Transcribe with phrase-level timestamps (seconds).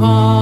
[0.00, 0.37] Oh.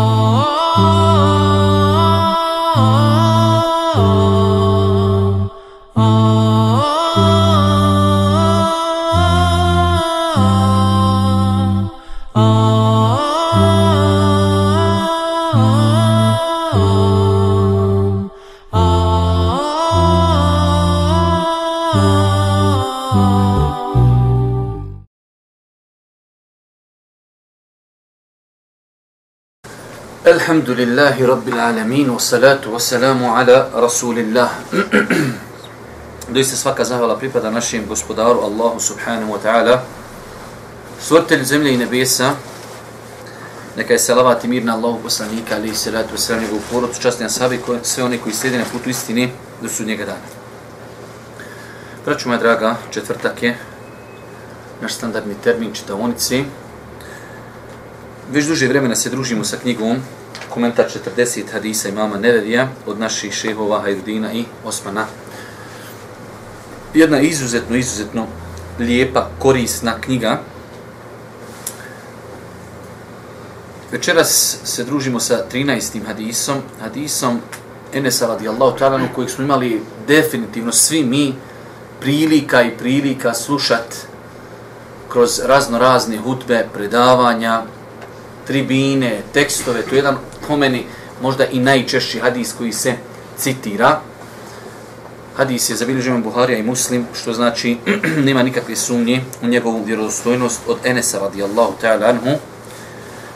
[30.46, 34.50] الحمد لله رب العالمين والصلاة والسلام على رسول الله
[36.30, 39.82] Doista svaka zahvala pripada našem gospodaru Allahu subhanahu wa ta'ala,
[41.02, 42.38] stvoritelj zemlje i nebesa,
[43.74, 47.02] neka je salavat i mir na Allahu poslanika, ali i salatu wa salam, njegovu porodcu,
[47.02, 50.28] častni asabi, sve oni koji slijede na putu istini do sudnjega dana.
[52.06, 53.58] Braću moja draga, četvrtak je
[54.82, 56.46] naš standardni termin čitavonici.
[58.32, 60.00] Već duže vremena se družimo sa knjigom
[60.51, 60.87] komentar
[61.17, 65.07] 40 hadisa imama Nevevija od naših šehova Hajdudina i Osmana.
[66.95, 68.27] Jedna izuzetno, izuzetno
[68.79, 70.41] lijepa, korisna knjiga.
[73.93, 76.07] Večeras se družimo sa 13.
[76.07, 77.41] hadisom, hadisom
[77.95, 81.35] Enesa radijallahu talanu, kojeg smo imali definitivno svi mi
[82.01, 84.07] prilika i prilika slušat
[85.09, 87.63] kroz razno razne hutbe, predavanja,
[88.47, 90.17] tribine, tekstove, to je jedan
[90.49, 90.85] po meni
[91.23, 92.95] možda i najčešći hadis koji se
[93.39, 94.01] citira.
[95.37, 97.77] Hadis je zabilježen Buharija i Muslim, što znači
[98.27, 102.39] nema nikakve sumnje u njegovu vjerodostojnost od Enesa radijallahu ta'ala anhu.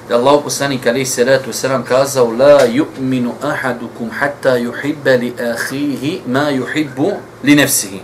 [0.09, 6.51] Da Allah poslanik alaihi salatu wasalam kazao La yu'minu ahadukum hatta yuhibba li ahihi ma
[6.51, 7.13] yuhibbu
[7.45, 8.01] li nefsihi.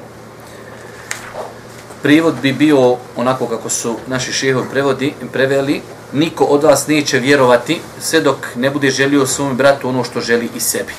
[2.03, 5.81] Prijevod bi bio onako kako su naši šehovi prevodi, preveli,
[6.13, 10.49] niko od vas neće vjerovati sve dok ne bude želio svom bratu ono što želi
[10.57, 10.93] i sebi.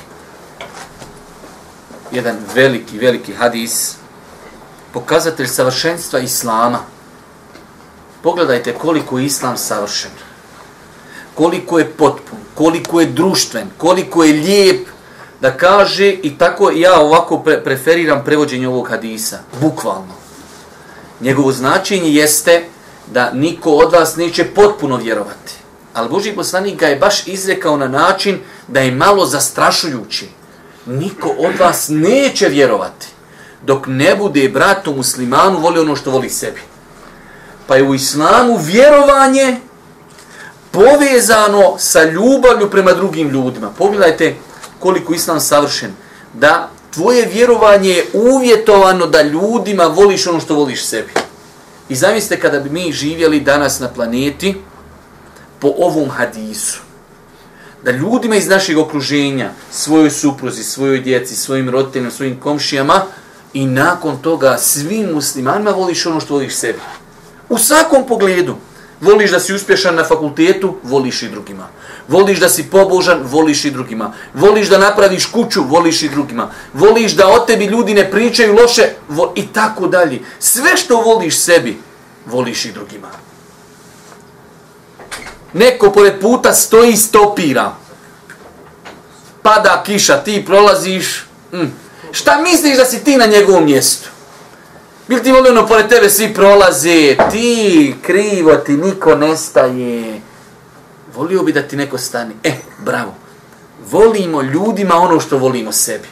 [2.12, 3.96] Jedan veliki, veliki hadis,
[4.94, 6.80] pokazatelj savršenstva Islama.
[8.24, 10.12] Pogledajte koliko je Islam savršen,
[11.36, 14.88] koliko je potpun, koliko je društven, koliko je lijep,
[15.42, 20.14] da kaže i tako ja ovako pre preferiram prevođenje ovog hadisa, bukvalno.
[21.22, 22.66] Njegovo značenje jeste
[23.14, 25.54] da niko od vas neće potpuno vjerovati.
[25.94, 30.28] Ali Boži poslanik ga je baš izrekao na način da je malo zastrašujući.
[30.86, 33.08] Niko od vas neće vjerovati
[33.64, 36.62] dok ne bude bratu muslimanu voli ono što voli sebi.
[37.68, 39.58] Pa je u islamu vjerovanje
[40.72, 43.70] povezano sa ljubavlju prema drugim ljudima.
[43.78, 44.36] Pogledajte
[44.80, 45.94] koliko islam savršen.
[46.34, 51.27] Da tvoje vjerovanje je uvjetovano da ljudima voliš ono što voliš sebi.
[51.90, 54.56] I zamislite kada bi mi živjeli danas na planeti
[55.60, 56.80] po ovom hadisu.
[57.84, 63.02] Da ljudima iz našeg okruženja, svojoj supruzi, svojoj djeci, svojim roditeljima, svojim komšijama
[63.54, 66.80] i nakon toga svim muslimanima voliš ono što voliš sebi.
[67.50, 68.56] U svakom pogledu.
[69.02, 71.68] Voliš da si uspješan na fakultetu, voliš i drugima.
[72.08, 74.14] Voliš da si pobožan, voliš i drugima.
[74.34, 76.52] Voliš da napraviš kuću, voliš i drugima.
[76.74, 80.22] Voliš da o tebi ljudi ne pričaju loše vo, i tako dalje.
[80.40, 81.78] Sve što voliš sebi,
[82.26, 83.08] voliš i drugima.
[85.54, 87.76] Neko pored puta stoji i stopira.
[89.42, 91.26] Pada kiša, ti prolaziš.
[91.54, 91.72] Mm.
[92.12, 94.10] Šta misliš da si ti na njegovom mjestu?
[95.08, 100.22] Bil ti volio ono pored tebe svi prolaze, ti krivo ti niko nestaje
[101.18, 102.34] volio bi da ti neko stane.
[102.44, 103.16] E, bravo.
[103.92, 106.08] Volimo ljudima ono što volimo sebi.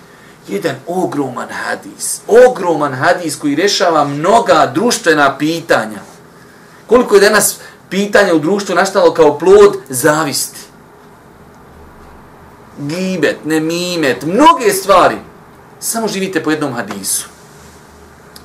[0.48, 2.22] Jedan ogroman hadis.
[2.48, 6.00] Ogroman hadis koji rešava mnoga društvena pitanja.
[6.88, 7.58] Koliko je danas
[7.90, 10.60] pitanja u društvu nastalo kao plod zavisti.
[12.78, 15.18] Gibet, nemimet, mnoge stvari.
[15.80, 17.35] Samo živite po jednom hadisu.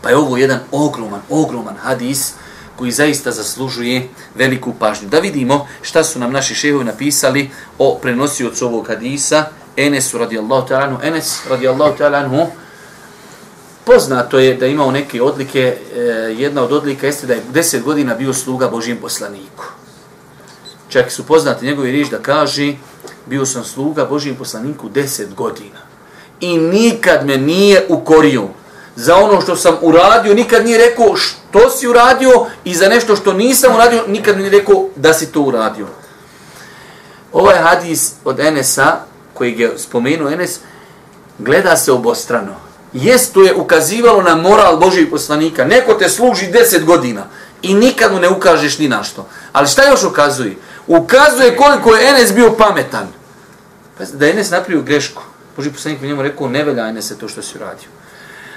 [0.03, 2.33] Pa je ovo jedan ogroman, ogroman hadis
[2.77, 5.09] koji zaista zaslužuje veliku pažnju.
[5.09, 9.45] Da vidimo šta su nam naši šehovi napisali o prenosiocu ovog hadisa,
[9.77, 12.47] Enesu radijallahu ta'ala Enes radijallahu ta'ala
[13.85, 16.01] poznato je da imao neke odlike, e,
[16.39, 19.65] jedna od odlika jeste da je 10 godina bio sluga Božijem poslaniku.
[20.89, 22.75] Čak su poznati njegovi riječ da kaže,
[23.27, 25.79] bio sam sluga Božijem poslaniku 10 godina.
[26.41, 28.49] I nikad me nije ukorio
[28.97, 33.33] za ono što sam uradio, nikad nije rekao što si uradio i za nešto što
[33.33, 35.87] nisam uradio, nikad nije rekao da si to uradio.
[37.33, 38.97] Ovaj hadis od Enesa,
[39.35, 40.59] koji je spomenuo Enes,
[41.39, 42.55] gleda se obostrano.
[42.93, 45.65] Jesto je ukazivalo na moral Božih poslanika.
[45.65, 47.23] Neko te služi deset godina
[47.63, 49.29] i nikad mu ne ukažeš ni na što.
[49.53, 50.57] Ali šta još ukazuje?
[50.87, 53.09] ukazuje koliko je Enes bio pametan.
[54.13, 55.23] Da je Enes napravio grešku.
[55.57, 57.89] Boži poslanik mi njemu rekao, ne velja Enese to što si uradio.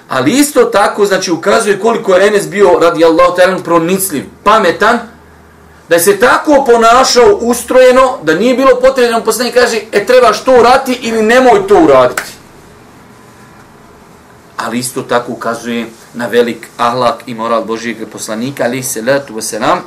[0.10, 5.00] Ali isto tako, znači, ukazuje koliko je Enes bio, radi Allah, talan, pronicljiv, pametan,
[5.90, 10.60] da je se tako ponašao ustrojeno, da nije bilo potrebno, poslanik kaže, e, trebaš to
[10.60, 12.24] urati ili nemoj to uraditi.
[14.58, 19.80] Ali isto tako ukazuje na velik ahlak i moral Božijeg poslanika, ali se letu veselam.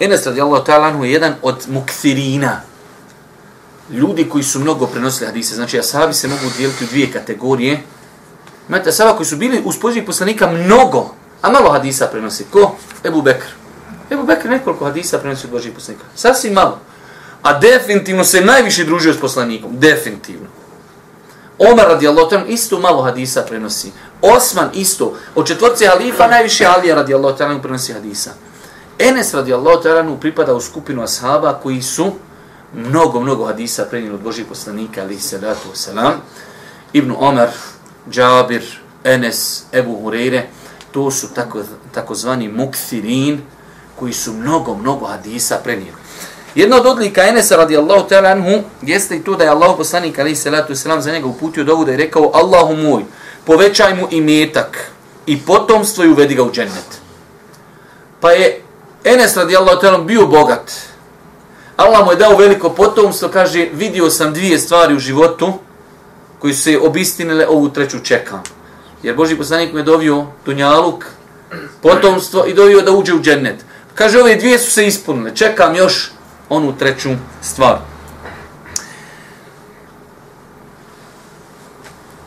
[0.00, 2.60] Enes radijallahu ta'ala je jedan od mukthirina,
[3.90, 5.54] ljudi koji su mnogo prenosili hadise.
[5.54, 7.82] Znači, ashabi se mogu dijeliti u dvije kategorije.
[8.68, 12.44] Imate asaba koji su bili uz poziv poslanika mnogo, a malo hadisa prenosi.
[12.50, 12.76] Ko?
[13.04, 13.46] Ebu Bekr.
[14.10, 16.04] Ebu Bekr nekoliko hadisa prenosi od Božih poslanika.
[16.14, 16.78] Sasvim malo.
[17.42, 19.70] A definitivno se najviše družio s poslanikom.
[19.78, 20.46] Definitivno.
[21.58, 23.92] Omar radijallahu ta'ala isto malo hadisa prenosi.
[24.22, 25.14] Osman isto.
[25.34, 28.30] Od četvorce halifa najviše Alija radijallahu ta'ala prenosi hadisa.
[28.98, 32.12] Enes radijallahu ta'ala pripada u skupinu ashaba koji su
[32.74, 36.12] mnogo, mnogo hadisa prenijeli od Božih poslanika, ali se datu selam.
[36.92, 37.48] Ibn Omar,
[38.10, 38.62] Džabir,
[39.04, 40.42] Enes, Ebu Hureyre,
[40.92, 41.62] to su tako,
[41.94, 43.40] takozvani mukthirin
[43.98, 45.96] koji su mnogo, mnogo hadisa prenijeli.
[46.54, 50.36] Jedna od odlika Enesa radijallahu ta'ala anhu jeste i to da je Allah poslanik ali
[50.36, 53.04] salatu wasalam za njega uputio dovu da je rekao Allahu moj,
[53.44, 54.90] povećaj mu imetak
[55.26, 57.00] i potomstvo i uvedi ga u džennet.
[58.20, 58.62] Pa je
[59.04, 60.72] Enes radijallahu ta'ala bio bogat.
[61.76, 65.52] Allah mu je dao veliko potomstvo, kaže, vidio sam dvije stvari u životu
[66.42, 68.42] koji su se obistinile, ovu treću čekam.
[69.02, 71.04] Jer Boži poslanik me dovio dunjaluk,
[71.82, 73.64] potomstvo i dovio da uđe u džennet.
[73.94, 76.10] Kaže, ove dvije su se ispunile, čekam još
[76.48, 77.10] onu treću
[77.42, 77.78] stvar.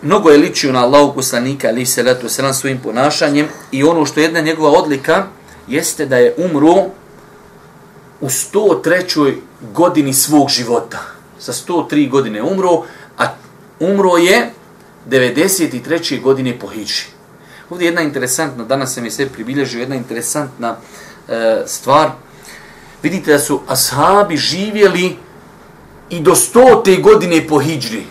[0.02, 4.20] Mnogo je ličio na Allahu poslanika, ali se letu selam svojim ponašanjem i ono što
[4.20, 5.26] je jedna njegova odlika,
[5.68, 6.76] jeste da je umro
[8.22, 9.36] u 103.
[9.74, 11.00] godini svog života.
[11.40, 12.84] Sa 103 godine umro,
[13.80, 14.52] umro je
[15.10, 16.22] 93.
[16.22, 17.06] godine po Hiđi.
[17.70, 20.76] Ovdje jedna interesantna, danas sam mi sve pribilježio, jedna interesantna
[21.28, 22.10] e, stvar.
[23.04, 25.16] Vidite da su ashabi živjeli
[26.10, 27.02] i do 100.
[27.02, 28.04] godine po Hiđri.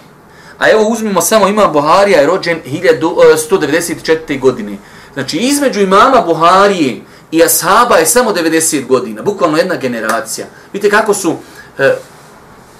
[0.58, 4.18] A evo uzmimo samo imam Buharija je rođen 194.
[4.28, 4.78] E, godine.
[5.14, 7.00] Znači između imama Buharije
[7.30, 10.46] i ashaba je samo 90 godina, bukvalno jedna generacija.
[10.72, 11.36] Vidite kako su
[11.78, 11.94] e,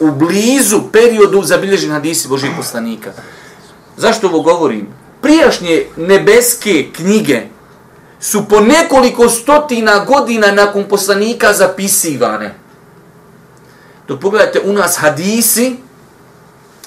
[0.00, 3.12] u blizu periodu zabilježen hadisi Božih poslanika.
[3.96, 4.88] Zašto ovo govorim?
[5.22, 7.42] Prijašnje nebeske knjige
[8.20, 12.54] su po nekoliko stotina godina nakon poslanika zapisivane.
[14.08, 15.76] Dok pogledajte, u nas hadisi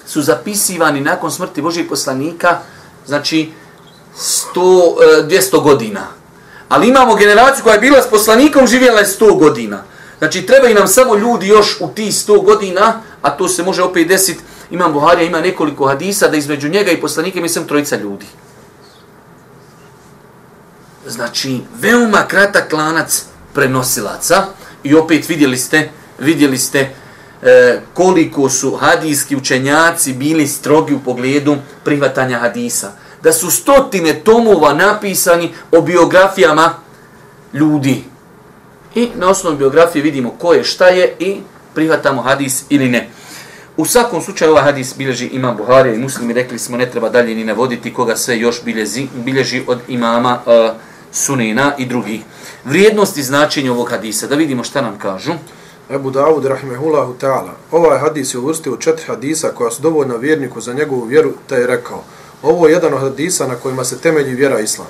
[0.06, 2.60] su zapisivani nakon smrti Božih poslanika,
[3.06, 3.52] znači
[4.56, 6.08] 100, 200 e, godina.
[6.70, 9.84] Ali imamo generaciju koja je bila s poslanikom, živjela je 100 godina.
[10.20, 13.84] Znači, treba i nam samo ljudi još u ti 100 godina, a to se može
[13.84, 18.26] opet desiti, imam Buharija, ima nekoliko hadisa, da između njega i poslanike mislim trojica ljudi.
[21.08, 23.24] Znači, veoma kratak lanac
[23.54, 24.46] prenosilaca
[24.84, 26.80] i opet vidjeli ste, vidjeli ste
[27.42, 32.92] e, koliko su hadijski učenjaci bili strogi u pogledu prihvatanja hadisa
[33.24, 36.74] da su stotine tomova napisani o biografijama
[37.54, 38.04] ljudi.
[38.96, 41.38] I na osnovu biografije vidimo ko je, šta je i
[41.74, 43.10] prihvatamo hadis ili ne.
[43.78, 47.36] U svakom slučaju ovaj hadis bilježi imam Buharija i muslimi, rekli smo ne treba dalje
[47.36, 50.76] ni navoditi koga sve još bilježi, bilježi od imama uh,
[51.12, 52.22] Sunena i drugih.
[52.66, 55.34] Vrijednost i značenje ovog hadisa, da vidimo šta nam kažu.
[55.90, 60.74] Ebu Dawud, rahmehullahu ta'ala, ovaj hadis je uvrstio četiri hadisa koja su dovoljna vjerniku za
[60.74, 62.04] njegovu vjeru, te je rekao,
[62.44, 64.88] Ovo je jedan od hadisa na kojima se temelji vjera islam.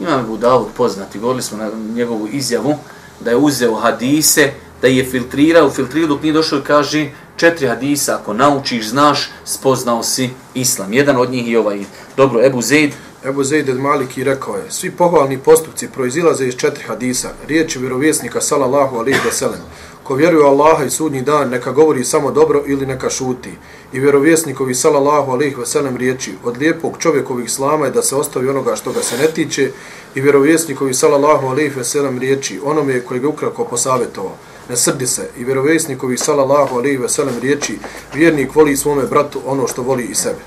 [0.00, 2.74] Imam Abu Dawud poznati, govorili smo na njegovu izjavu,
[3.20, 8.18] da je uzeo hadise, da je filtrirao, filtrirao dok nije došao i kaže četiri hadisa,
[8.20, 10.92] ako naučiš, znaš, spoznao si islam.
[10.92, 11.80] Jedan od njih je ovaj.
[12.16, 12.92] Dobro, Ebu Zeid.
[13.24, 18.40] Ebu Zeid od Maliki rekao je, svi pohvalni postupci proizilaze iz četiri hadisa, riječi vjerovjesnika,
[18.40, 19.60] salallahu alihi wa sallam,
[20.08, 23.50] Ko vjeruje Allaha i sudnji dan, neka govori samo dobro ili neka šuti.
[23.92, 28.76] I vjerovjesnikovi sallallahu alaihi veselem riječi, od lijepog čovjekovih islama je da se ostavi onoga
[28.76, 29.70] što ga se ne tiče.
[30.14, 34.36] I vjerovjesnikovi sallallahu alaihi veselem riječi, onome koji ga ukratko posavjetovao,
[34.68, 35.28] ne srdi se.
[35.38, 37.78] I vjerovjesnikovi sallallahu alaihi veselem riječi,
[38.14, 40.40] vjernik voli svome bratu ono što voli i sebe.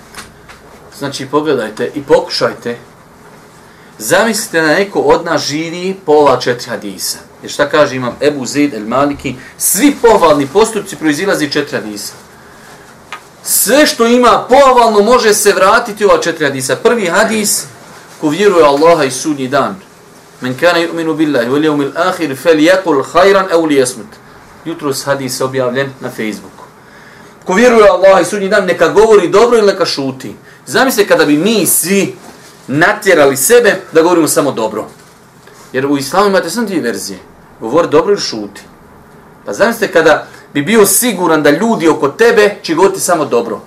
[0.98, 2.78] Znači, pogledajte i pokušajte.
[4.04, 7.18] Zamislite da neko od nas živi pola četiri hadisa.
[7.42, 12.14] Jer šta kaže imam Ebu Zid el Maliki, svi pohvalni postupci proizilazi četiri hadisa.
[13.44, 16.76] Sve što ima pohvalno može se vratiti u ova četiri hadisa.
[16.76, 17.64] Prvi hadis,
[18.22, 19.76] ko vjeruje Allaha i sudnji dan.
[20.42, 24.10] Men kana yu'minu billahi wal yawmil akhir falyakul khayran aw liyasmut.
[24.66, 26.64] Jutros hadis objavljen na Facebooku.
[27.46, 30.36] Ko vjeruje Allaha i sudnji dan, neka govori dobro ili neka šuti.
[30.66, 32.16] Zamislite kada bi mi svi
[32.68, 34.88] natjerali sebe da govorimo samo dobro.
[35.74, 37.20] Jer u islamu imate samo dvije verzije.
[37.60, 38.62] Govori dobro ili šuti.
[39.46, 43.60] Pa zamislite kada bi bio siguran da ljudi oko tebe će govoriti samo dobro.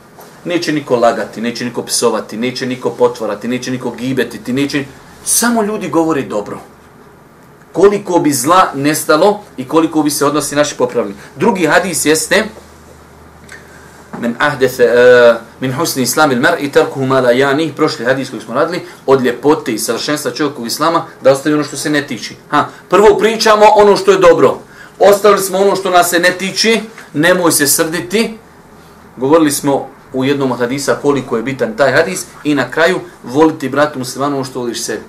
[0.44, 4.84] Neće niko lagati, neće niko psovati, neće niko potvorati, neće niko gibetiti, neće...
[5.24, 6.58] Samo ljudi govori dobro.
[7.72, 11.14] Koliko bi zla nestalo i koliko bi se odnosi naši popravili.
[11.36, 12.44] Drugi hadis jeste
[14.20, 18.30] men ahdeth uh, min husni islam il mar i tarkuhu ma la yanih prošli hadis
[18.30, 22.06] koji smo radili od ljepote i savršenstva čovjeka islama da ostavi ono što se ne
[22.06, 22.34] tiče.
[22.50, 24.58] Ha, prvo pričamo ono što je dobro.
[24.98, 26.80] Ostavili smo ono što nas se ne tiče,
[27.12, 28.38] nemoj se srditi.
[29.16, 33.68] Govorili smo u jednom od hadisa koliko je bitan taj hadis i na kraju voliti
[33.68, 35.02] bratu muslimanu ono što voliš sebi.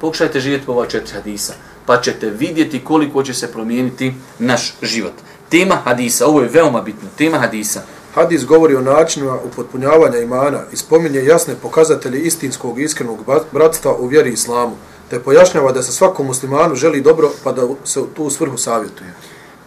[0.00, 1.54] Pokušajte živjeti po ova četiri hadisa,
[1.86, 5.12] pa ćete vidjeti koliko će se promijeniti naš život.
[5.48, 7.82] Tema hadisa, ovo je veoma bitno, tema hadisa.
[8.14, 13.18] Hadis govori o načinima upotpunjavanja imana i spominje jasne pokazatelje istinskog i iskrenog
[13.52, 14.76] bratstva u vjeri islamu,
[15.10, 19.14] te pojašnjava da se svakom muslimanu želi dobro pa da se tu svrhu savjetuje.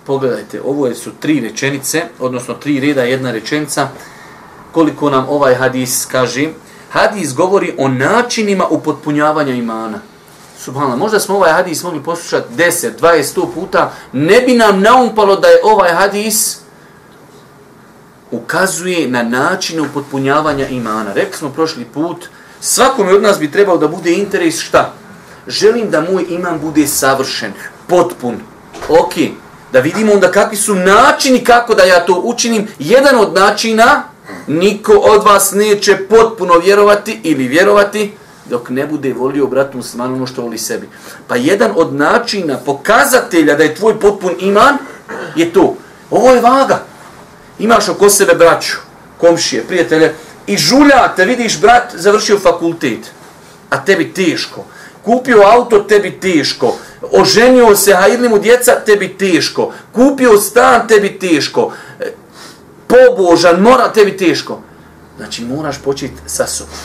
[0.06, 3.88] Pogledajte, ovo su tri rečenice, odnosno tri reda, jedna rečenica,
[4.72, 6.50] koliko nam ovaj hadis kaže.
[6.90, 10.00] Hadis govori o načinima upotpunjavanja imana.
[10.60, 15.36] Subhanallah, možda smo ovaj hadis mogli poslušati 10, 20, 100 puta, ne bi nam naumpalo
[15.36, 16.62] da je ovaj hadis
[18.34, 21.13] ukazuje na način upotpunjavanja imana.
[21.13, 22.25] Rekli smo prošli put,
[22.60, 24.94] svakome od nas bi trebao da bude interes šta?
[25.48, 27.54] Želim da moj iman bude savršen,
[27.88, 28.36] potpun.
[28.90, 29.13] Ok,
[29.72, 32.68] da vidimo onda kakvi su načini kako da ja to učinim.
[32.80, 34.04] Jedan od načina,
[34.48, 38.13] niko od vas neće potpuno vjerovati ili vjerovati,
[38.50, 40.90] dok ne bude volio bratu muslimanu ono što voli sebi.
[41.28, 44.78] Pa jedan od načina pokazatelja da je tvoj potpun iman
[45.36, 45.75] je to.
[46.12, 46.93] Ovo je vaga.
[47.60, 48.77] Imaš oko sebe braću,
[49.17, 50.13] komšije, prijatelje
[50.48, 53.12] i žuljate, vidiš brat završio fakultet,
[53.69, 54.65] a tebi teško.
[55.03, 56.77] Kupio auto, tebi teško.
[57.12, 59.72] Oženio se, a mu djeca, tebi teško.
[59.91, 61.72] Kupio stan, tebi teško.
[62.00, 62.12] E,
[62.88, 64.62] pobožan, mora, tebi teško.
[65.17, 66.75] Znači, moraš početi sa sobom.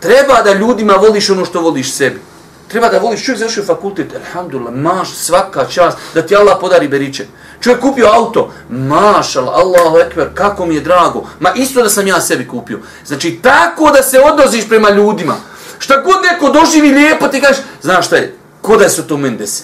[0.00, 2.20] Treba da ljudima voliš ono što voliš sebi.
[2.68, 7.26] Treba da voliš, čovjek završio fakultet, alhamdulillah, maš svaka čast, da ti Allah podari beriče.
[7.62, 11.24] Čovjek kupio auto, mašal, Allahu ekber, kako mi je drago.
[11.40, 12.80] Ma isto da sam ja sebi kupio.
[13.06, 15.36] Znači, tako da se odnoziš prema ljudima.
[15.78, 19.36] Šta god neko doživi lijepo, ti kažeš, znaš šta je, ko da su to meni
[19.36, 19.62] desi?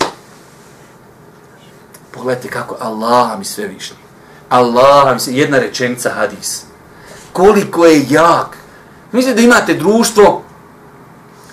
[2.11, 3.97] Pogledajte kako, Allah mi sve višnji.
[4.49, 6.62] Allah mi se, jedna rečenica hadis.
[7.33, 8.57] Koliko je jak.
[9.12, 10.43] Mislite da imate društvo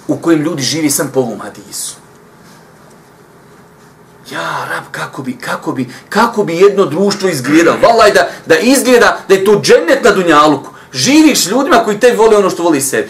[0.08, 2.05] u kojem ljudi živi sam po ovom hadisu.
[4.32, 7.78] Ja, rab, kako bi, kako bi, kako bi jedno društvo izgledalo?
[7.82, 10.70] Valaj da, da izgleda da je to džennet na dunjaluku.
[10.94, 13.10] Živiš s ljudima koji te vole ono što voli sebi.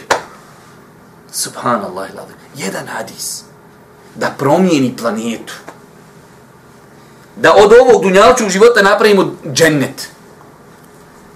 [1.32, 2.10] Subhanallah,
[2.56, 3.44] jedan hadis
[4.16, 5.54] da promijeni planetu.
[7.36, 10.10] Da od ovog dunjalučnog života napravimo džennet.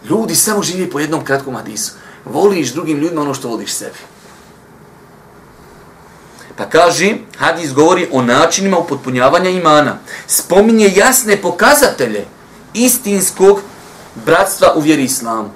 [0.09, 1.91] Ljudi samo živi po jednom kratkom hadisu.
[2.25, 3.97] Voliš drugim ljudima ono što voliš sebi.
[6.59, 9.97] Pa kaže, hadis govori o načinima upotpunjavanja imana.
[10.27, 12.25] Spominje jasne pokazatelje
[12.73, 13.61] istinskog
[14.25, 15.49] bratstva u vjeri islamu.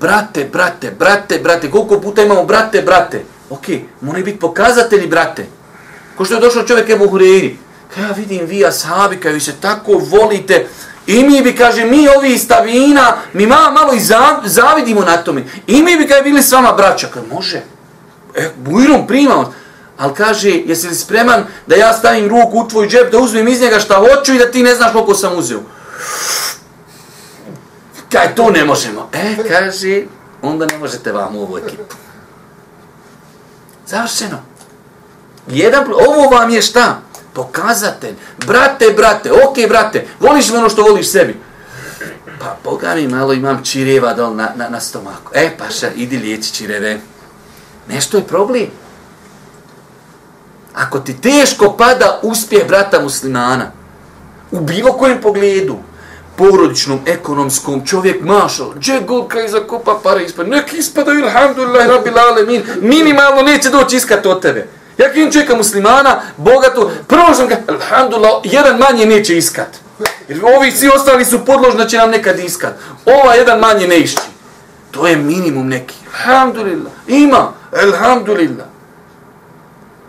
[0.00, 3.22] Brate, brate, brate, brate, koliko puta imamo brate, brate?
[3.50, 3.64] Ok,
[4.00, 5.46] moraju biti pokazatelji, brate.
[6.16, 7.54] Ko što je došao čovjek Ebu Hureyri.
[7.98, 10.66] Ja vidim vi, ashabi, kaj vi se tako volite.
[11.06, 14.00] I mi bi, kaže, mi ovi iz Tavina, mi malo, malo i
[14.44, 15.44] zavidimo na tome.
[15.66, 17.08] I mi bi, kaže, bili s vama braća.
[17.14, 17.62] Kaže, može.
[18.34, 19.52] E, bujrom primamo.
[19.96, 23.60] Ali kaže, jesi li spreman da ja stavim ruku u tvoj džep, da uzmem iz
[23.60, 25.60] njega šta hoću i da ti ne znaš koliko sam uzeo?
[28.12, 29.08] Kaj, to ne možemo.
[29.12, 30.02] E, kaže,
[30.42, 31.94] onda ne možete vam u ovu ekipu.
[33.86, 34.38] Završeno.
[35.48, 37.00] Jedan, ovo vam je šta?
[37.32, 38.14] Pokazatelj.
[38.46, 41.36] Brate, brate, ok, brate, voliš li ono što voliš sebi?
[42.40, 45.32] Pa, Boga mi malo imam čireva dol na, na, na stomaku.
[45.34, 47.00] E, paša, idi liječi čireve.
[47.88, 48.66] Nešto je problem.
[50.74, 53.70] Ako ti teško pada uspjeh brata muslimana,
[54.50, 55.76] u bilo kojem pogledu,
[56.36, 62.62] porodičnom, ekonomskom, čovjek mašal, gdje god i zakupa pare ispada, nek ispadaju, alhamdulillah, rabbil lalemin,
[62.80, 64.68] minimalno neće doći iskat od tebe.
[64.98, 69.68] Ja kim čeka muslimana, bogato, prvo sam ga, alhamdulillah, jedan manje neće iskat.
[70.28, 72.74] Jer ovi svi ostali su podložni da će nam nekad iskat.
[73.04, 74.22] Ova jedan manje ne išći.
[74.90, 75.94] To je minimum neki.
[76.12, 76.92] Alhamdulillah.
[77.06, 77.52] Ima.
[77.82, 78.66] Alhamdulillah.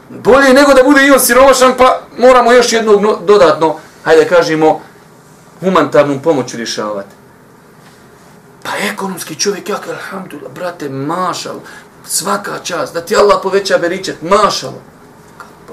[0.10, 4.82] Bolje nego da bude i on siromašan, pa moramo još jednog dodatno, hajde kažemo,
[5.60, 7.16] humanitarnu pomoć rješavati.
[8.64, 11.56] Pa ekonomski čovjek, jak, alhamdulillah, brate, mašal,
[12.06, 14.74] svaka čast, da ti Allah poveća beričet, mašal.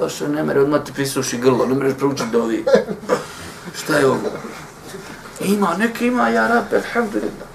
[0.01, 2.65] Pa što ne mere, odmah ti prisuši grlo, ne mereš proučiti dovi.
[3.83, 4.19] Šta je ovo?
[5.41, 7.52] Ima, neki ima, ja rab, alhamdulillah.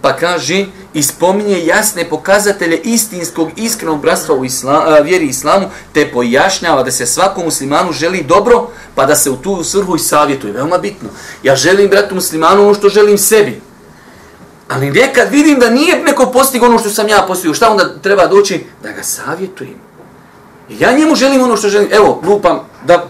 [0.00, 6.82] Pa kaže, ispominje jasne pokazatelje istinskog, iskrenog bratstva u islam, a, vjeri islamu, te pojašnjava
[6.82, 10.52] da se svakom muslimanu želi dobro, pa da se u tu svrhu i savjetuje.
[10.52, 11.08] Veoma bitno.
[11.42, 13.60] Ja želim bratu muslimanu ono što želim sebi.
[14.68, 18.26] Ali nekad vidim da nije neko postigo ono što sam ja postigao, šta onda treba
[18.26, 18.64] doći?
[18.82, 19.74] Da ga savjetujem.
[20.68, 21.88] Ja njemu želim ono što želim.
[21.92, 23.06] Evo, lupam da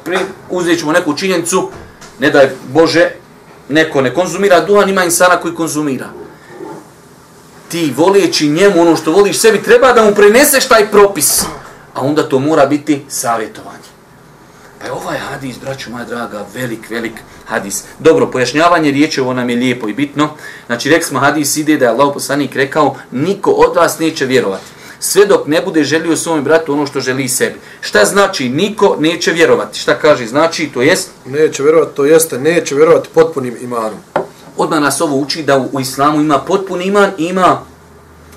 [0.50, 1.70] uzet ćemo neku činjenicu,
[2.18, 3.10] ne daj Bože,
[3.68, 6.06] neko ne konzumira duhan, ima insana koji konzumira.
[7.68, 11.42] Ti volijeći njemu ono što voliš sebi, treba da mu preneseš taj propis.
[11.94, 13.88] A onda to mora biti savjetovanje.
[14.78, 17.12] Pa je ovaj hadis, braću moja draga, velik, velik
[17.44, 17.84] hadis.
[17.98, 20.30] Dobro, pojašnjavanje riječi ovo nam je lijepo i bitno.
[20.66, 24.64] Znači, rek smo hadis ide da je Allah poslanik rekao, niko od vas neće vjerovati.
[25.00, 27.56] Sve dok ne bude želio svom bratu ono što želi sebi.
[27.80, 29.78] Šta znači niko neće vjerovati?
[29.78, 31.10] Šta kaže znači to jest?
[31.26, 33.98] Neće vjerovati, to jeste, neće vjerovati potpunim imanom.
[34.58, 37.60] Odmah nas ovo uči da u, u islamu ima potpun iman ima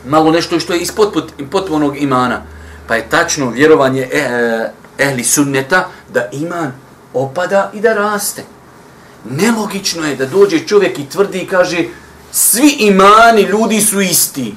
[0.06, 2.42] malo nešto što je ispod potpunog imana.
[2.88, 6.72] Pa je tačno vjerovanje eh, e, ehli sunneta da iman
[7.14, 8.44] opada i da raste.
[9.30, 11.84] Nelogično je da dođe čovjek i tvrdi i kaže
[12.32, 14.56] svi imani ljudi su isti.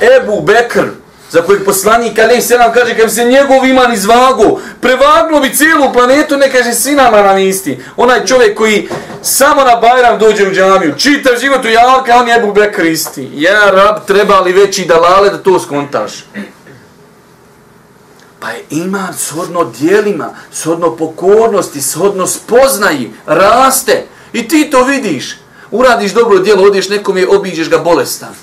[0.00, 0.88] Ebu Bekr,
[1.32, 5.92] za kojeg poslanik Ali se nam kaže, kad se njegov iman izvago, prevaglo bi cijelu
[5.92, 7.80] planetu, ne kaže, svi nama nam isti.
[7.96, 8.88] Onaj čovjek koji
[9.22, 13.30] samo na Bajram dođe u džamiju, čita život u Jalka, on je Ebu Bekr isti.
[13.34, 16.12] Ja, rab, treba li veći dalale da to skontaš?
[18.40, 24.06] Pa je iman shodno dijelima, shodno pokornosti, shodno spoznaji, raste.
[24.32, 25.36] I ti to vidiš.
[25.70, 28.34] Uradiš dobro dijelo, odeš nekom je, obiđeš ga bolestan.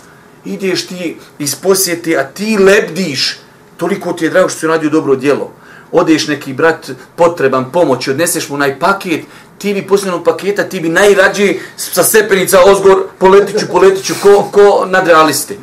[0.46, 3.38] Ideš ti iz posjete, a ti lebdiš.
[3.78, 5.52] Toliko ti je drago što si radio dobro djelo.
[5.92, 9.26] Odeš neki brat potreban pomoći, odneseš mu naj paket,
[9.58, 15.58] ti bi posljednog paketa, ti bi najrađe sa sepenica ozgor poletiću, poletiću, ko, ko nadrealisti.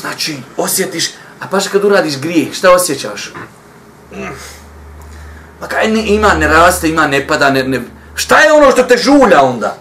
[0.00, 1.10] Znači, osjetiš,
[1.42, 3.32] A paš kad uradiš grijeh, šta osjećaš?
[5.60, 7.80] Pa kaj ne, ima, ne raste, ima, ne pada, ne, ne...
[8.14, 9.76] Šta je ono što te žulja onda?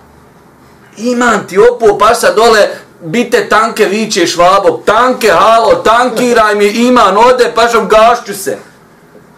[0.98, 2.70] Iman ti opo, paša dole,
[3.02, 8.58] bite tanke, viće švabo, tanke, halo, tankiraj mi, iman, ode, pa gašću se.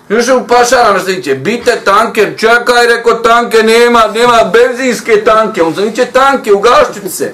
[0.09, 5.73] Još u pašara na sliče, bite tanke, čekaj, reko tanke, nema, nema benzinske tanke, on
[5.73, 7.33] zaniče tanke, ugašću se.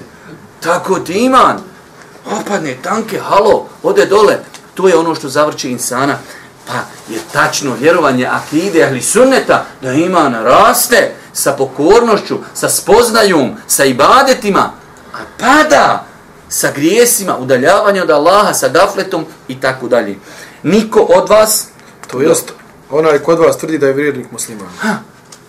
[0.60, 1.58] Tako ti iman,
[2.30, 4.38] opadne tanke, halo, ode dole,
[4.74, 6.18] To je ono što zavrće insana.
[6.66, 6.74] Pa
[7.12, 14.72] je tačno vjerovanje akide ahli sunneta da iman raste sa pokornošću, sa spoznajom, sa ibadetima,
[15.14, 16.04] a pada
[16.50, 20.18] sa grijesima, udaljavanje od Allaha, sa gafletom i tako dalje.
[20.62, 21.68] Niko od vas...
[22.06, 22.52] To jest,
[22.90, 24.68] onaj kod vas tvrdi da je vjernik musliman.
[24.78, 24.96] Ha,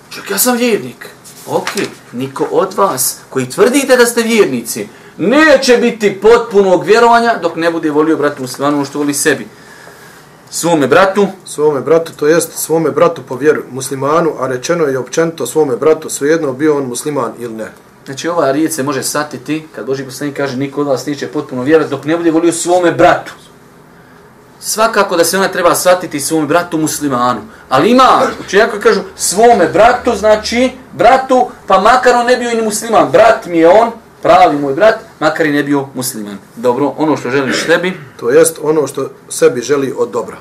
[0.09, 1.09] čak ja sam vjernik.
[1.47, 1.69] Ok,
[2.11, 4.87] niko od vas koji tvrdite da ste vjernici,
[5.17, 9.47] neće biti potpunog vjerovanja dok ne bude volio bratu muslimanu ono što voli sebi.
[10.49, 11.27] Svome bratu.
[11.45, 16.09] Svome bratu, to jest svome bratu po vjeru muslimanu, a rečeno je općenito svome bratu,
[16.09, 17.71] svejedno bio on musliman ili ne.
[18.11, 21.63] Znači ova riječ se može satiti, kad Boži poslanik kaže niko od vas neće potpuno
[21.63, 23.33] vjerovati dok ne bude volio svome bratu.
[24.59, 27.41] Svakako da se ona treba satiti svome bratu muslimanu.
[27.69, 32.61] Ali ima, učenjako kažu svome bratu, znači bratu, pa makar on ne bio i ni
[32.61, 33.11] musliman.
[33.11, 36.37] Brat mi je on, pravi moj brat, makar i ne bio musliman.
[36.55, 37.93] Dobro, ono što želiš sebi...
[38.19, 40.37] To jest ono što sebi želi od dobra.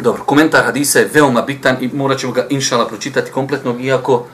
[0.00, 4.26] Dobro, komentar hadisa je veoma bitan i morat ćemo ga inšala pročitati kompletnog, iako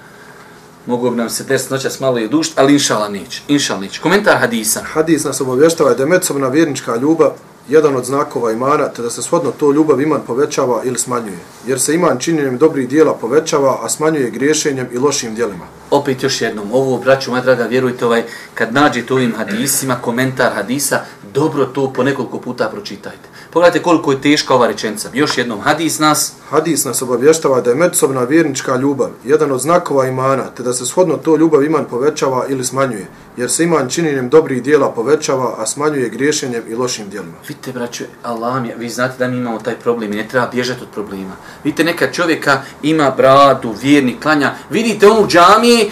[0.86, 3.42] mogu bi nam se des noćas malo je dušt, ali inšala neće.
[3.48, 4.00] Inšala neće.
[4.00, 4.82] Komentar hadisa.
[4.92, 7.30] Hadis nas obavještava da je medsobna vjernička ljubav
[7.68, 11.38] jedan od znakova imana, te da se shodno to ljubav iman povećava ili smanjuje.
[11.66, 15.64] Jer se iman činjenjem dobrih dijela povećava, a smanjuje griješenjem i lošim dijelima.
[15.90, 18.22] Opet još jednom, ovo, braću moja draga, vjerujte ovaj,
[18.54, 21.00] kad nađete ovim hadisima, komentar hadisa,
[21.34, 23.28] dobro to po nekoliko puta pročitajte.
[23.54, 25.08] Pogledajte koliko je teška ova rečenca.
[25.12, 26.32] Još jednom, hadis nas...
[26.50, 30.86] Hadis nas obavještava da je međusobna vjernička ljubav jedan od znakova imana, te da se
[30.86, 35.66] shodno to ljubav iman povećava ili smanjuje, jer se iman činjenjem dobrih dijela povećava, a
[35.66, 37.34] smanjuje griješenjem i lošim dijelima.
[37.48, 40.82] Vidite, braću, Allah mi, vi znate da mi imamo taj problem i ne treba bježati
[40.82, 41.36] od problema.
[41.64, 44.54] Vidite, neka čovjeka ima bradu, vjerni, klanja.
[44.70, 45.90] Vidite onu džamiji,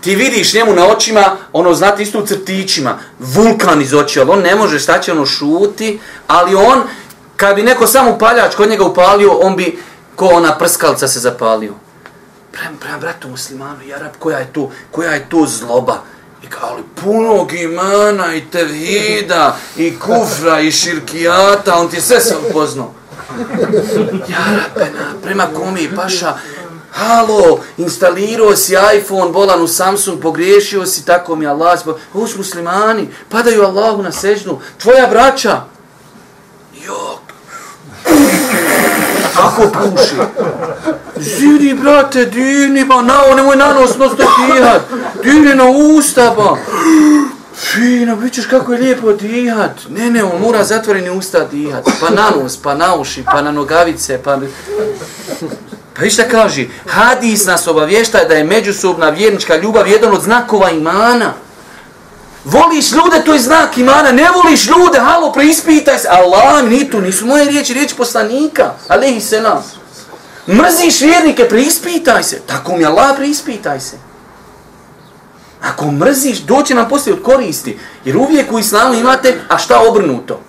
[0.00, 4.40] ti vidiš njemu na očima, ono, znate, isto u crtićima, vulkan iz oči, ali on
[4.40, 6.82] ne može staći, ono, šuti, ali on,
[7.36, 9.78] kad bi neko samo upaljač kod njega upalio, on bi,
[10.16, 11.74] ko ona prskalca se zapalio.
[12.52, 16.02] prema, prema bratu muslimanu, jarab, koja je to, koja je to zloba?
[16.44, 22.36] I kao, ali punog imana i tevhida i kufra i širkijata, on ti sve se
[22.48, 22.94] upoznao.
[24.28, 26.34] Jarabena, prema komi, paša,
[26.92, 31.80] halo, instalirao si iPhone, bolan u Samsung, pogriješio si, tako mi Allah,
[32.14, 35.60] ovo su muslimani, padaju Allahu na sežnu, tvoja braća,
[36.86, 37.20] jok,
[39.34, 40.14] kako puši,
[41.20, 44.82] Zini, brate, divni, ba, na, nemoj na nos, nos da dihat.
[45.22, 46.56] Divni na usta, ba.
[47.54, 49.70] Fino, bit kako je lijepo dihat.
[49.88, 51.84] Ne, ne, on mora zatvoreni usta dihat.
[52.00, 54.38] Pa na nos, pa na uši, pa na nogavice, pa...
[56.00, 56.66] Pa vi šta kaže?
[56.86, 61.32] hadis nas obavještaje da je međusobna vjernička ljubav jedan od znakova imana.
[62.44, 64.12] Voliš ljude, to je znak imana.
[64.12, 66.08] Ne voliš ljude, halo, preispitaj se.
[66.08, 68.74] Allah, ni tu, nisu moje riječi, riječi poslanika.
[68.88, 69.64] Alehi selam.
[70.48, 72.40] Mrziš vjernike, preispitaj se.
[72.46, 73.96] Tako mi Allah, preispitaj se.
[75.62, 77.78] Ako mrziš, doće nam poslije od koristi.
[78.04, 80.40] Jer uvijek u islamu imate, a šta obrnuto?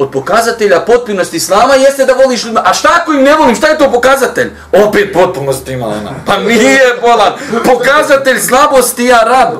[0.00, 2.62] Od pokazatelja potpunosti islama jeste da voliš ljudima.
[2.64, 4.50] A šta ako im ne volim, šta je to pokazatelj?
[4.72, 6.10] Opet potpunost ima ona.
[6.26, 7.32] Pa nije bolan.
[7.64, 9.58] Pokazatelj slabosti ja rab.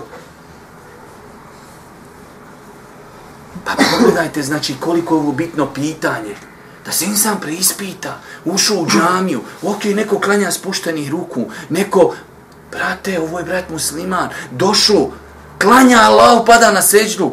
[3.64, 6.34] Pa pogledajte, znači, koliko je ovo bitno pitanje.
[6.86, 12.14] Da se insan preispita, ušao u džamiju, ok, neko klanja spuštenih ruku, neko,
[12.72, 15.10] brate, ovo je brat musliman, došao,
[15.62, 17.30] klanja Allah, pada na seđu,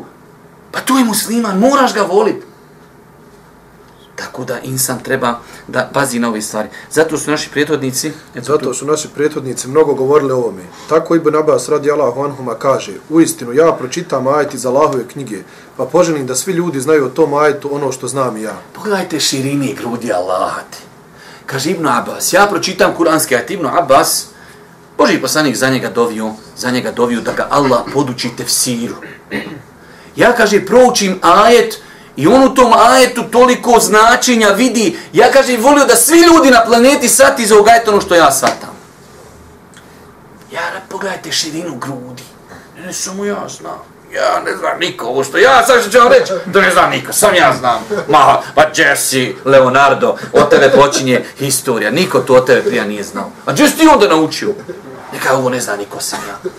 [0.71, 2.46] pa to je musliman, moraš ga voliti.
[4.17, 6.69] Tako da insan treba da pazi na ove stvari.
[6.91, 8.11] Zato su naši prijetodnici...
[8.35, 10.63] Zato su naši prijetodnici mnogo govorili o ovome.
[10.89, 15.37] Tako Ibn Abbas radi Allahu Anhuma kaže, u istinu ja pročitam ajet iz Allahove knjige,
[15.77, 18.57] pa poželim da svi ljudi znaju o tom ajetu ono što znam i ja.
[18.73, 20.77] Pogledajte širini grudi Allahati.
[21.45, 24.27] Kaže Ibn Abbas, ja pročitam kuranski ajet Ibn Abbas,
[24.97, 28.95] Boži poslanik za njega dovio, za njega dovio da ga Allah poduči tefsiru.
[30.15, 31.81] Ja, kaže, proučim ajet,
[32.17, 36.63] I on u tom ajetu toliko značenja vidi, ja kažem, volio da svi ljudi na
[36.65, 38.77] planeti sati za ovog ono što ja satam.
[40.51, 42.23] Ja, pogledajte širinu grudi.
[42.85, 43.79] Ne samo ja znam.
[44.13, 46.89] Ja ne znam niko ovo što ja sad što ću vam reći, da ne znam
[46.89, 47.79] niko, sam ja znam.
[48.07, 51.91] Ma, pa Jesse, Leonardo, od tebe počinje historija.
[51.91, 53.31] Niko to od tebe prija nije znao.
[53.45, 54.53] A gdje si ti onda naučio?
[55.13, 56.49] Neka ovo ne zna niko sam ja.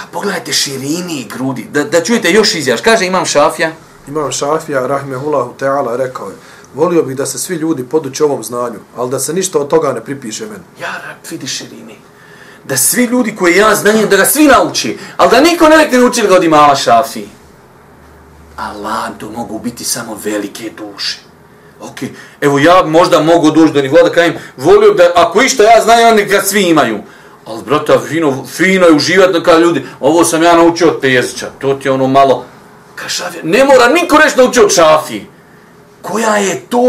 [0.00, 1.68] Pa pogledajte širini i grudi.
[1.72, 2.80] Da, da čujete još izjaš.
[2.80, 3.72] Kaže imam šafija.
[4.08, 6.36] Imam šafija, rahmehullahu teala, rekao je.
[6.74, 9.92] Volio bih da se svi ljudi poduče ovom znanju, ali da se ništa od toga
[9.92, 10.64] ne pripiše meni.
[10.80, 10.94] Ja,
[11.30, 11.98] vidi širini.
[12.64, 14.98] Da svi ljudi koji ja znanjem, da ga svi nauči.
[15.16, 17.28] Ali da niko ne rekne nauči ga od imala šafiji.
[18.56, 21.18] Allah, to mogu biti samo velike duše.
[21.80, 21.98] Ok,
[22.40, 26.08] evo ja možda mogu doći do nivoa da kajem, volio da ako išta ja znam,
[26.08, 26.98] onda ga svi imaju.
[27.50, 29.86] Ali, brata, fino, fino je uživati kada ljudi.
[30.00, 32.44] Ovo sam ja naučio od Pezića, To ti je ono malo...
[32.94, 33.42] Ka šafija.
[33.44, 35.26] Ne mora niko reći naučio od šafije.
[36.02, 36.86] Koja je to...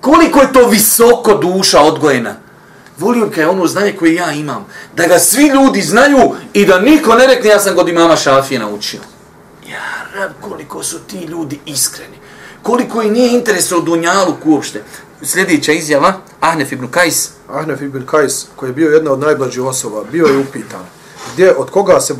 [0.00, 2.34] Koliko je to visoko duša odgojena.
[2.98, 4.66] Volio je ono znanje koje ja imam.
[4.96, 8.60] Da ga svi ljudi znaju i da niko ne rekne ja sam god imama šafije
[8.60, 9.00] naučio.
[9.68, 9.80] Ja,
[10.14, 12.16] rab, koliko su ti ljudi iskreni.
[12.62, 14.82] Koliko i nije interes o dunjaluku uopšte.
[15.22, 17.28] Sljedeća izjava, Ahnef ibn Kajs.
[17.52, 20.80] Ahnef ibn Kajs, koji je bio jedna od najblađih osoba, bio je upitan.
[21.34, 22.14] Gdje, od koga se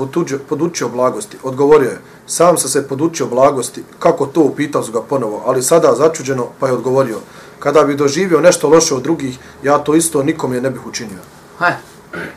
[0.48, 1.36] podučio blagosti?
[1.42, 3.84] Odgovorio je, sam sam se podučio blagosti.
[3.98, 7.18] Kako to, upitao su ga ponovo, ali sada začuđeno, pa je odgovorio.
[7.58, 11.18] Kada bi doživio nešto loše od drugih, ja to isto nikom je ne bih učinio.
[11.58, 11.72] Haj,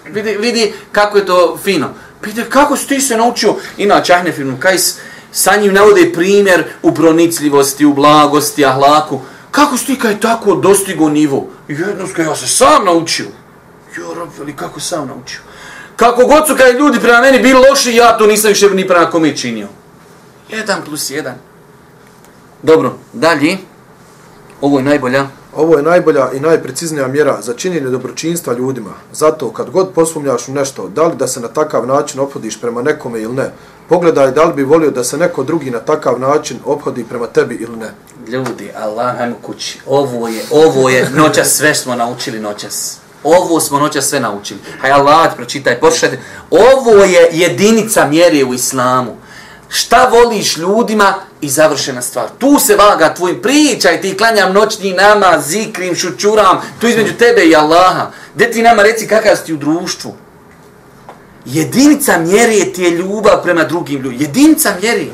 [0.06, 1.90] vidi, vidi kako je to fino.
[2.22, 3.56] Pite, kako si ti se naučio?
[3.78, 4.96] Inače, Ahnef ibn Kajs,
[5.32, 9.20] sa njim navode primjer u pronicljivosti, u blagosti, ahlaku.
[9.56, 11.48] Kako si ti kaj tako dostigo nivo?
[11.68, 13.26] Jednostavno, ja se sam naučio.
[13.98, 15.40] Jo, veli, kako sam naučio?
[15.96, 19.10] Kako god su kaj ljudi prema meni bili loši, ja to nisam više ni prema
[19.10, 19.68] kome činio.
[20.50, 21.36] Jedan plus jedan.
[22.64, 23.58] Dobro, dalje.
[24.62, 25.28] Ovo je najbolja.
[25.56, 28.94] Ovo je najbolja i najpreciznija mjera za činjenje dobročinstva ljudima.
[29.14, 32.82] Zato, kad god posumljaš u nešto, da li da se na takav način ophodiš prema
[32.82, 33.52] nekome ili ne,
[33.90, 37.56] pogledaj da li bi volio da se neko drugi na takav način ophodi prema tebi
[37.56, 37.92] ili ne
[38.28, 39.80] ljudi, Allah, hajmo kući.
[39.86, 42.98] Ovo je, ovo je, noćas sve smo naučili noćas.
[43.24, 44.60] Ovo smo noćas sve naučili.
[44.82, 46.20] Haj Allah, pročitaj, pošajte.
[46.52, 49.16] Ovo je jedinica mjere u islamu.
[49.76, 52.26] Šta voliš ljudima i završena stvar.
[52.38, 57.56] Tu se vaga tvoj pričaj, ti klanjam noćni nama, zikrim, šučuram, tu između tebe i
[57.56, 58.12] Allaha.
[58.36, 60.14] Gde ti nama reci kakav si u društvu?
[61.46, 64.22] Jedinica mjere ti je ljubav prema drugim ljudima.
[64.22, 65.06] Jedinica mjere.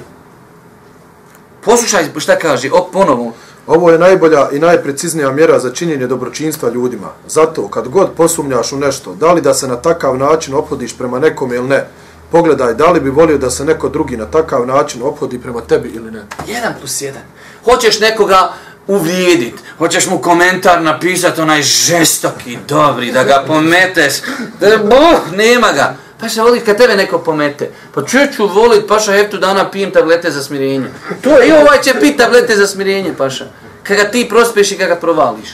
[1.61, 3.33] Poslušaj šta kaže, op, ponovo.
[3.67, 7.07] Ovo je najbolja i najpreciznija mjera za činjenje dobročinstva ljudima.
[7.27, 11.19] Zato, kad god posumnjaš u nešto, da li da se na takav način ophodiš prema
[11.19, 11.87] nekome ili ne,
[12.31, 15.89] pogledaj da li bi volio da se neko drugi na takav način ophodi prema tebi
[15.89, 16.21] ili ne.
[16.47, 17.21] Jedan plus jedan.
[17.65, 18.53] Hoćeš nekoga
[18.87, 24.13] uvrijedit, hoćeš mu komentar napisati onaj žestoki, dobri, da ga pometeš,
[24.59, 25.95] da buh, nema ga.
[26.19, 27.71] Paša, voli kad tebe neko pomete.
[27.93, 30.87] Pa ču ću volit, paša, heftu dana pijem tablete za smirenje.
[31.21, 33.45] To je, i ovaj će pit tablete za smirenje, paša.
[33.83, 35.49] Kad ga ti prospeš i kad ga provališ.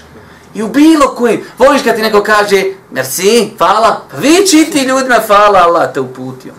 [0.55, 1.41] I u bilo kojem.
[1.57, 6.53] voliš kad ti neko kaže, merci, hvala, pa vi čiti ljudima, hvala, Allah te uputio.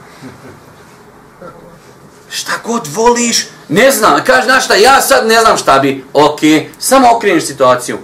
[2.30, 6.40] Šta god voliš, ne znam, kaže, znaš šta, ja sad ne znam šta bi, ok,
[6.78, 7.98] samo okreniš situaciju,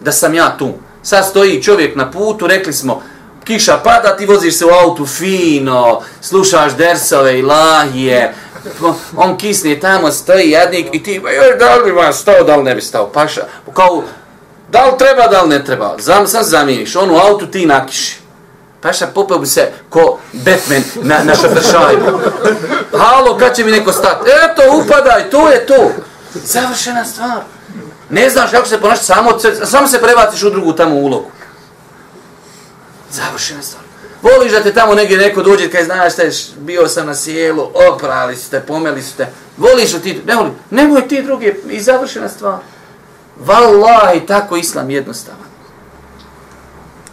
[0.00, 0.72] da sam ja tu.
[1.02, 3.02] Sad stoji čovjek na putu, rekli smo,
[3.44, 8.34] kiša pada, ti voziš se u autu fino, slušaš dersove i lahije,
[9.16, 12.74] on kisne tamo, stoji jadnik i ti, joj, da li vam stao, da li ne
[12.74, 13.42] bi stao, paša,
[13.74, 14.02] kao,
[14.68, 18.19] da li treba, da li ne treba, Zam, sad zamijeniš, on u autu ti nakiši.
[18.80, 22.20] Paša, popeo bi se ko Batman na, na šatršajbu.
[22.98, 24.30] Halo, kad će mi neko stati?
[24.30, 25.90] Eto, upadaj, to je to.
[26.34, 27.40] Završena stvar.
[28.10, 29.30] Ne znaš kako se ponašati, samo,
[29.64, 31.30] samo se prebaciš u drugu tamo ulogu.
[33.10, 33.84] Završena stvar.
[34.22, 36.22] Voliš da te tamo negdje neko dođe kaj znaš šta
[36.58, 39.26] bio sam na sjelu, oprali ste, pomeli ste.
[39.56, 42.58] Voliš da ti, ne voli, nemoj ti druge i završena stvar.
[43.46, 45.50] Wallahi, tako islam jednostavan.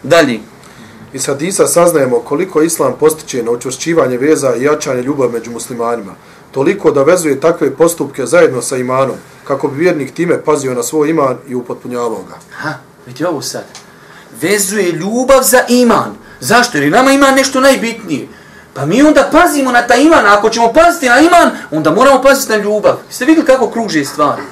[0.02, 0.40] Dalje.
[1.18, 6.12] Iz hadisa saznajemo koliko islam postiče na učvršćivanje veza i jačanje ljubav među muslimanima.
[6.50, 11.10] Toliko da vezuje takve postupke zajedno sa imanom, kako bi vjernik time pazio na svoj
[11.10, 12.38] iman i upotpunjavao ga.
[12.50, 12.74] Ha,
[13.06, 13.64] vidi ovo sad
[14.40, 16.14] vezuje ljubav za iman.
[16.40, 16.78] Zašto?
[16.78, 18.28] Jer nama ima nešto najbitnije.
[18.74, 22.52] Pa mi onda pazimo na ta iman, ako ćemo paziti na iman, onda moramo paziti
[22.52, 22.96] na ljubav.
[23.10, 24.42] Ste vidjeli kako kruže stvari?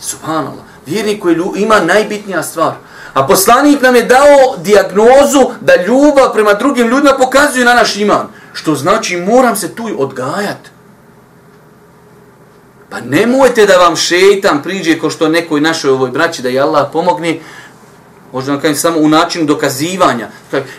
[0.00, 0.64] Subhanallah.
[0.86, 2.74] Vjernik koji ima najbitnija stvar.
[3.14, 8.28] A poslanik nam je dao diagnozu da ljubav prema drugim ljudima pokazuje na naš iman.
[8.52, 10.70] Što znači moram se tu odgajati.
[12.90, 16.88] Pa nemojte da vam šeitan priđe ko što nekoj našoj ovoj braći da je Allah
[16.92, 17.40] pomogne,
[18.32, 20.28] Možda vam kažem samo u načinu dokazivanja.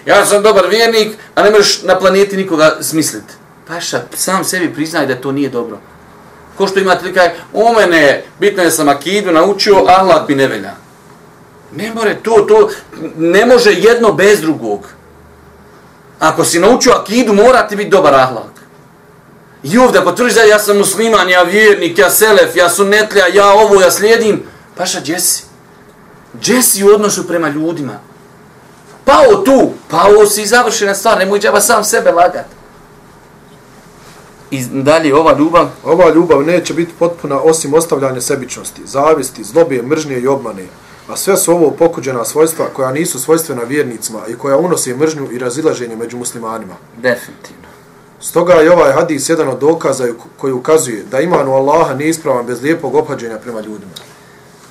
[0.05, 3.33] Ja sam dobar vjernik, a ne možeš na planeti nikoga smisliti.
[3.67, 5.79] Paša, sam sebi priznaj da to nije dobro.
[6.57, 10.47] Ko što imate li kaj, u mene, bitno je sam akidu naučio, Allah mi ne
[10.47, 10.73] velja.
[11.75, 12.69] Ne more to, to
[13.17, 14.79] ne može jedno bez drugog.
[16.19, 18.59] Ako si naučio akidu, mora ti biti dobar ahlak.
[19.63, 23.53] I ovdje, ako tvrdiš da ja sam musliman, ja vjernik, ja selef, ja sunetlja, ja
[23.53, 24.43] ovo, ja slijedim,
[24.77, 25.43] paša, gdje si?
[26.33, 27.99] Gdje si u odnosu prema ljudima?
[29.05, 32.45] Pao tu, pao si završena stvar, nemoj džaba sam sebe lagat.
[34.51, 35.67] I dalje, ova ljubav?
[35.83, 40.65] Ova ljubav neće biti potpuna osim ostavljanja sebičnosti, zavisti, zlobe, mržnje i obmane.
[41.09, 45.39] A sve su ovo pokuđena svojstva koja nisu svojstvena vjernicima i koja unose mržnju i
[45.39, 46.75] razilaženje među muslimanima.
[46.97, 47.67] Definitivno.
[48.21, 52.61] Stoga je ovaj hadis jedan od dokaza koji ukazuje da imanu Allaha nije ispravan bez
[52.61, 53.91] lijepog ophađenja prema ljudima.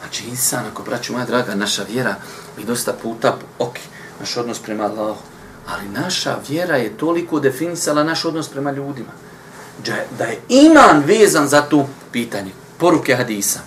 [0.00, 2.14] Znači, insan, ako braću moja draga, naša vjera,
[2.56, 3.76] mi dosta puta, ok,
[4.20, 5.20] naš odnos prema Allahu,
[5.66, 9.10] ali naša vjera je toliko definisala naš odnos prema ljudima,
[10.18, 12.50] da je iman vezan za tu pitanje.
[12.78, 13.60] Poruke hadisa.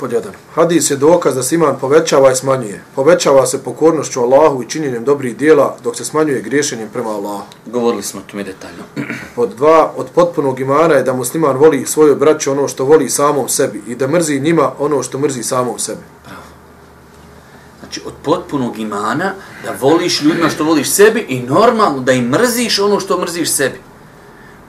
[0.00, 0.32] Pod jedan.
[0.54, 2.82] Hadis je dokaz da se iman povećava i smanjuje.
[2.94, 7.44] Povećava se pokornošću Allahu i činjenjem dobrih dijela, dok se smanjuje griješenjem prema Allahu.
[7.66, 8.82] Govorili smo tome detaljno.
[9.36, 9.92] Pod dva.
[9.96, 13.94] Od potpunog imana je da musliman voli svoje braće ono što voli samom sebi i
[13.94, 16.02] da mrzi njima ono što mrzi samom sebi.
[17.80, 19.34] Znači, od potpunog imana
[19.64, 23.89] da voliš ljudima što voliš sebi i normalno da im mrziš ono što mrziš sebi.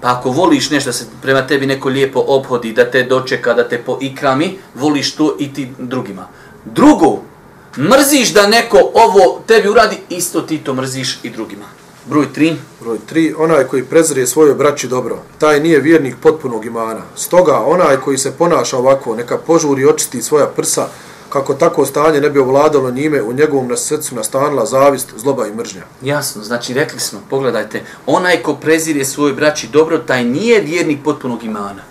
[0.02, 3.70] Pa ako voliš nešto da se prema tebi neko lijepo obhodi, da te dočeka, da
[3.70, 6.28] te poikrami, voliš to i ti drugima.
[6.66, 7.20] Drugo,
[7.78, 11.66] mrziš da neko ovo tebi uradi, isto ti to mrziš i drugima.
[12.06, 12.56] Broj tri.
[12.80, 17.02] Broj tri, onaj koji prezrije svoje braći dobro, taj nije vjernik potpunog imana.
[17.16, 20.88] Stoga, onaj koji se ponaša ovako, neka požuri očisti svoja prsa,
[21.32, 25.56] kako tako stanje ne bi ovladalo njime, u njegovom na srcu nastanila zavist, zloba i
[25.56, 25.82] mržnja.
[26.02, 31.44] Jasno, znači rekli smo, pogledajte, onaj ko prezirje svoj braći dobro, taj nije vjernik potpunog
[31.44, 31.84] imana.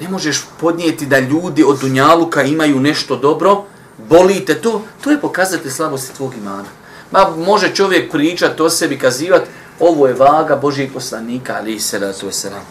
[0.00, 3.64] Ne možeš podnijeti da ljudi od Dunjaluka imaju nešto dobro,
[4.08, 6.68] bolite to, to je pokazati slabosti tvog imana.
[7.10, 9.50] Ma može čovjek pričati o sebi, kazivati,
[9.80, 12.62] ovo je vaga Božijeg poslanika, ali se da to je sedam.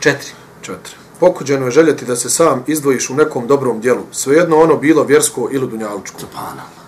[0.00, 0.30] Četiri.
[0.62, 5.04] Četiri pokuđeno je željeti da se sam izdvojiš u nekom dobrom dijelu, svejedno ono bilo
[5.04, 6.20] vjersko ili dunjalučko.
[6.20, 6.84] Subhanallah.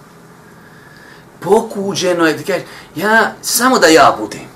[1.40, 2.62] Pokuđeno je, da kažeš,
[2.94, 4.46] ja, samo da ja budem.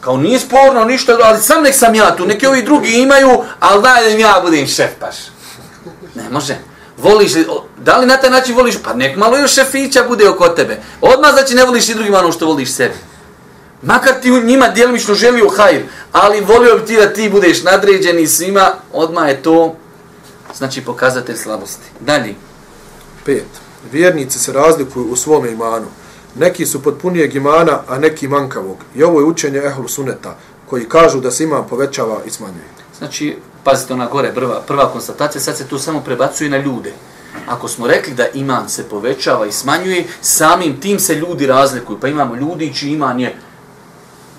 [0.00, 3.82] Kao nije sporno ništa, ali sam nek sam ja tu, neki ovi drugi imaju, ali
[3.82, 5.16] daj da ja budem šef paš.
[6.14, 6.58] Ne može.
[6.98, 8.74] Voliš li, da li na taj način voliš?
[8.82, 10.80] Pa nek malo još šefića bude oko tebe.
[11.00, 12.94] Odmah znači ne voliš i drugima ono što voliš sebi.
[13.82, 18.26] Makar ti njima djelimično želio hajr, ali volio bi ti da ti budeš nadređen i
[18.26, 19.76] svima, odmah je to
[20.56, 21.86] znači pokazatelj slabosti.
[22.00, 22.34] Dalje.
[23.24, 23.46] Pet.
[23.92, 25.86] Vjernici se razlikuju u svom imanu.
[26.34, 28.76] Neki su potpunijeg imana, a neki mankavog.
[28.96, 30.36] I ovo je učenje ehlu suneta,
[30.66, 32.68] koji kažu da se iman povećava i smanjuje.
[32.98, 36.92] Znači, pazite ona gore, prva, prva konstatacija, sad se tu samo prebacuje na ljude.
[37.46, 42.00] Ako smo rekli da iman se povećava i smanjuje, samim tim se ljudi razlikuju.
[42.00, 43.36] Pa imamo ljudi čiji iman je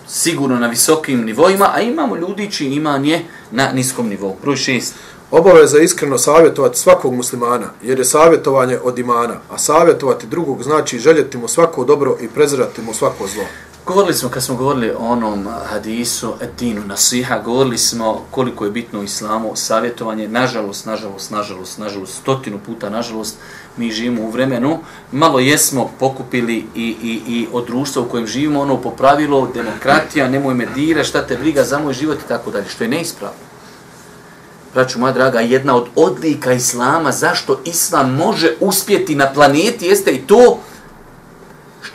[0.10, 4.36] sigurno na visokim nivoima, a imamo ljudi čiji iman je na niskom nivou.
[4.42, 4.94] Broj šest.
[5.32, 11.38] Obaveza iskreno savjetovati svakog muslimana, jer je savjetovanje od imana, a savjetovati drugog znači željeti
[11.38, 13.44] mu svako dobro i prezirati mu svako zlo.
[13.90, 19.00] Govorili smo, kad smo govorili o onom hadisu, dinu nasiha, govorili smo koliko je bitno
[19.00, 20.28] u islamu savjetovanje.
[20.28, 23.38] Nažalost, nažalost, nažalost, nažalost, stotinu puta, nažalost,
[23.78, 24.80] mi živimo u vremenu.
[25.12, 30.30] Malo jesmo pokupili i, i, i od društva u kojem živimo, ono po pravilu, demokratija,
[30.30, 33.38] nemoj me dira, šta te briga za moj život i tako dalje, što je neispravno.
[34.74, 40.22] Braću moja draga, jedna od odlika islama, zašto islam može uspjeti na planeti, jeste i
[40.22, 40.60] to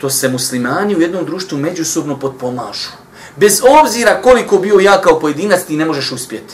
[0.05, 2.89] što se muslimani u jednom društvu međusobno potpomažu.
[3.35, 6.53] Bez obzira koliko bio ja kao pojedinac, ti ne možeš uspjeti.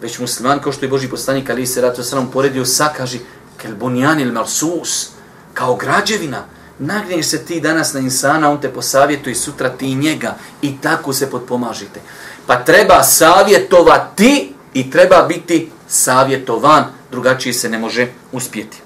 [0.00, 3.18] Već musliman, kao što je Boži poslanik, ali se ratu sram poredio sa, kaže,
[3.56, 5.08] kel bonjan il malsus,
[5.54, 6.44] kao građevina,
[6.78, 11.30] nagneš se ti danas na insana, on te posavjetuje sutra ti njega i tako se
[11.30, 12.00] potpomažite.
[12.46, 18.83] Pa treba savjetovati i treba biti savjetovan, drugačije se ne može uspjeti.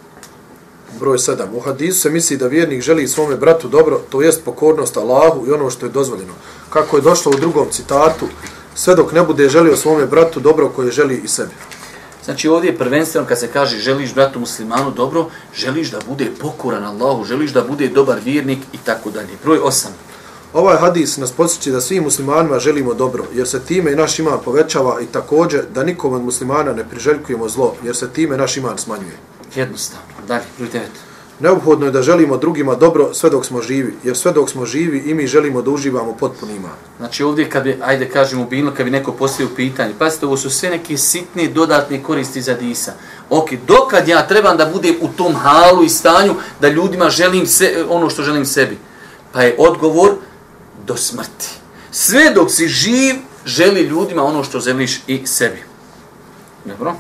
[1.01, 1.45] Broj 7.
[1.55, 5.53] U hadisu se misli da vjernik želi svome bratu dobro, to jest pokornost Allahu i
[5.53, 6.33] ono što je dozvoljeno.
[6.71, 8.27] Kako je došlo u drugom citatu,
[8.75, 11.55] sve dok ne bude želio svome bratu dobro koje želi i sebi.
[12.25, 16.85] Znači ovdje je prvenstveno kad se kaže želiš bratu muslimanu dobro, želiš da bude pokoran
[16.85, 19.29] Allahu, želiš da bude dobar vjernik i tako dalje.
[19.45, 19.87] Broj 8.
[20.53, 24.39] Ovaj hadis nas podsjeća da svim muslimanima želimo dobro, jer se time i naš iman
[24.45, 28.79] povećava i također da nikom od muslimana ne priželjkujemo zlo, jer se time naš iman
[28.79, 29.19] smanjuje.
[29.55, 30.18] Jednostavno.
[30.29, 30.81] Dalje, broj 9.
[31.41, 34.99] Neophodno je da želimo drugima dobro sve dok smo živi, jer sve dok smo živi
[34.99, 36.77] i mi želimo da uživamo potpuni iman.
[36.99, 40.51] Znači ovdje kad bi, ajde kažemo bilo, kad bi neko postavio pitanje, pazite, ovo su
[40.51, 42.93] sve neke sitne dodatne koristi za disa.
[43.31, 47.85] Ok, dokad ja trebam da budem u tom halu i stanju da ljudima želim se,
[47.89, 48.79] ono što želim sebi?
[49.33, 50.11] Pa je odgovor,
[50.87, 51.49] do smrti.
[51.91, 53.15] Sve dok si živ,
[53.47, 55.63] želi ljudima ono što želiš i sebi.
[56.65, 56.95] Dobro?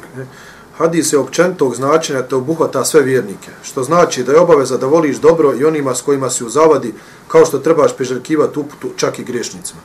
[0.79, 5.17] Hadis je općentog značenja te obuhvata sve vjernike, što znači da je obaveza da voliš
[5.17, 6.95] dobro i onima s kojima si u zavadi,
[7.29, 9.81] kao što trebaš priželjkivati uputu čak i griješnicima.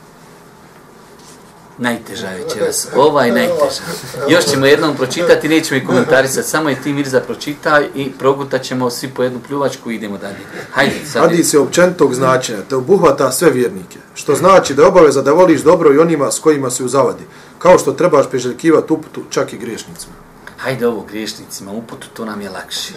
[1.77, 2.87] Najteža je večeras.
[2.95, 3.81] Ova je najteža.
[4.29, 6.49] Još ćemo jednom pročitati, nećemo i komentarisati.
[6.49, 10.37] Samo je ti Mirza pročitaj i progutat ćemo svi po jednu pljuvačku i idemo dalje.
[10.71, 15.21] Hajde, sad Hadis je općentog značenja te obuhvata sve vjernike, što znači da je obaveza
[15.21, 17.23] da voliš dobro i onima s kojima si u zavadi,
[17.59, 20.22] kao što trebaš priželjkivati uputu čak i griješnicima.
[20.63, 22.93] Hajde ovo griješnicima uputu, to nam je lakše.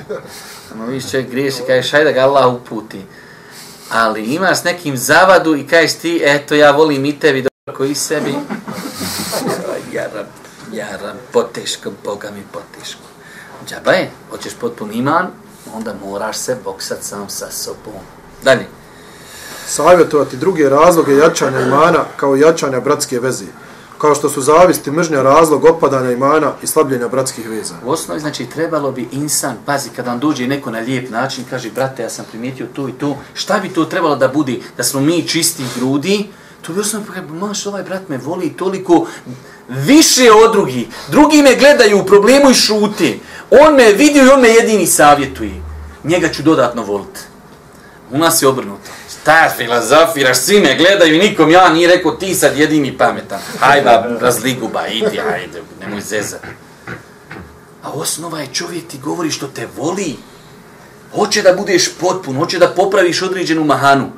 [0.69, 3.03] Samo viš čovjek griješi, kažeš hajde ga Allah uputi.
[3.91, 8.35] Ali imaš nekim zavadu i kažeš ti, eto ja volim i tebi dobro i sebi.
[9.67, 10.27] Ovaj, jaram,
[10.73, 13.03] jaram, poteško, Boga mi poteško.
[13.69, 15.27] Džaba je, hoćeš potpun iman,
[15.75, 18.03] onda moraš se boksat sam sa sobom.
[18.45, 18.67] Dalje.
[19.67, 23.47] Savjetovati druge razloge jačanja imana kao jačanja bratske veze,
[23.99, 27.75] kao što su zavisti, mržnja, razlog opadanja imana i slabljenja bratskih veza.
[27.85, 31.71] U osnovi, znači, trebalo bi insan, pazi, kada vam dođe neko na lijep način, kaže,
[31.71, 35.01] brate, ja sam primijetio to i to, šta bi to trebalo da budi, da smo
[35.01, 36.27] mi čisti grudi,
[36.63, 37.07] to bi osnovno,
[37.47, 39.07] maš, ovaj brat me voli toliko
[39.69, 40.87] više od drugih.
[41.09, 43.21] Drugi me gledaju u problemu i šuti.
[43.51, 45.63] On me vidio i on me jedini savjetuje.
[46.05, 47.21] Njega ću dodatno voliti.
[48.11, 48.91] U nas je obrnuto.
[49.27, 53.39] Šta filozofiraš, svi me gledaju i nikom ja nije rekao ti sad jedini pametan.
[53.61, 56.41] Hajde, razliguba, idi, hajde, nemoj zezat.
[57.83, 60.17] A osnova je čovjek ti govori što te voli.
[61.15, 64.11] Hoće da budeš potpun, hoće da popraviš određenu mahanu.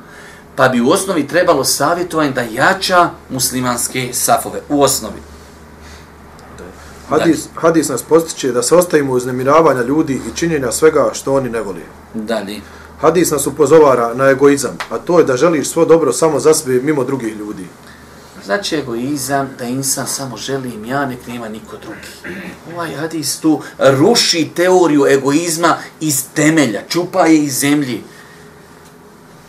[0.55, 4.61] Pa bi u osnovi trebalo savjetovanje da jača muslimanske safove.
[4.69, 5.21] U osnovi.
[7.09, 11.61] Hadis, hadis nas postiče da se ostavimo uznemiravanja ljudi i činjenja svega što oni ne
[11.61, 11.83] voli.
[12.13, 12.61] Dalje.
[13.01, 16.81] Hadis nas upozovara na egoizam, a to je da želiš svo dobro samo za sebe
[16.81, 17.67] mimo drugih ljudi.
[18.45, 22.37] Znači egoizam da insan samo želi im ja, nek nema niko drugi.
[22.73, 28.03] Ovaj hadis tu ruši teoriju egoizma iz temelja, čupa je iz zemlji.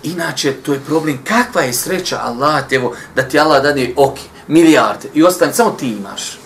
[0.02, 1.18] Inače, to je problem.
[1.24, 5.88] Kakva je sreća Allah, evo, da ti Allah dade, ok, milijarde i ostane, samo ti
[5.88, 6.38] imaš.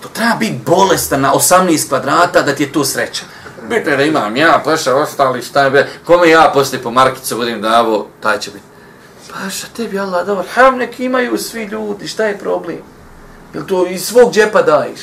[0.00, 3.22] To treba biti bolestan na 18 kvadrata da ti je to sreća.
[3.68, 7.62] Bitno da imam ja, paša, ostali, šta je be, kome ja poslije po markicu budem
[7.62, 8.64] davo, taj će biti.
[9.32, 12.78] Paša, tebi Allah dao, ham nek imaju svi ljudi, šta je problem?
[13.54, 15.00] Jel to iz svog džepa daješ?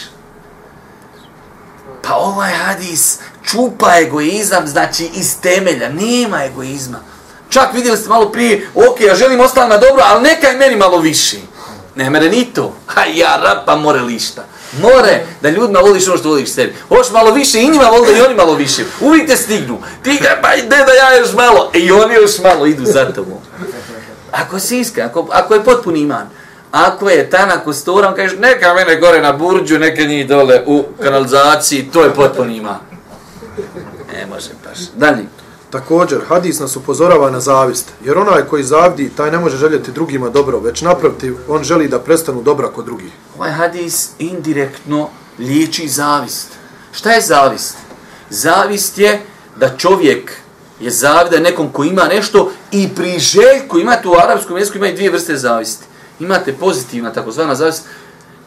[2.01, 6.99] Pa ovaj hadis čupa egoizam, znači iz temelja, nema egoizma.
[7.49, 10.76] Čak vidjeli ste malo prije, ok, ja želim ostati na dobro, ali neka je meni
[10.76, 11.38] malo više.
[11.95, 12.76] Ne mere ni to.
[12.88, 14.43] Ha, ja rapa more lišta.
[14.82, 16.76] More da ljudima voliš ono što voliš sebi.
[16.90, 18.84] Hoš malo više i njima voli da i oni malo više.
[19.02, 19.82] Uvijek te stignu.
[20.04, 21.72] Ti ga, pa ide da ja još malo.
[21.74, 23.38] E, I oni još malo idu za tobom.
[24.32, 26.30] Ako si iskren, ako, ako je potpuni iman,
[26.72, 30.84] ako je tanak u storam, kažeš neka mene gore na burđu, neka njih dole u
[31.04, 32.80] kanalizaciji, to je potpuni iman.
[34.14, 34.80] Ne može baš.
[34.96, 35.41] Dalje.
[35.72, 40.30] Također, hadis nas upozorava na zavist, jer onaj koji zavdi, taj ne može željeti drugima
[40.30, 43.12] dobro, već naprotiv, on želi da prestanu dobra kod drugih.
[43.38, 45.10] Ovaj hadis indirektno
[45.40, 46.48] liječi zavist.
[46.92, 47.78] Šta je zavist?
[48.30, 49.22] Zavist je
[49.56, 50.32] da čovjek
[50.80, 55.38] je zavida nekom ko ima nešto i priželjku, imate u arapskom jeziku, imaju dvije vrste
[55.38, 55.86] zavisti.
[56.20, 57.84] Imate pozitivna, takozvana zavist,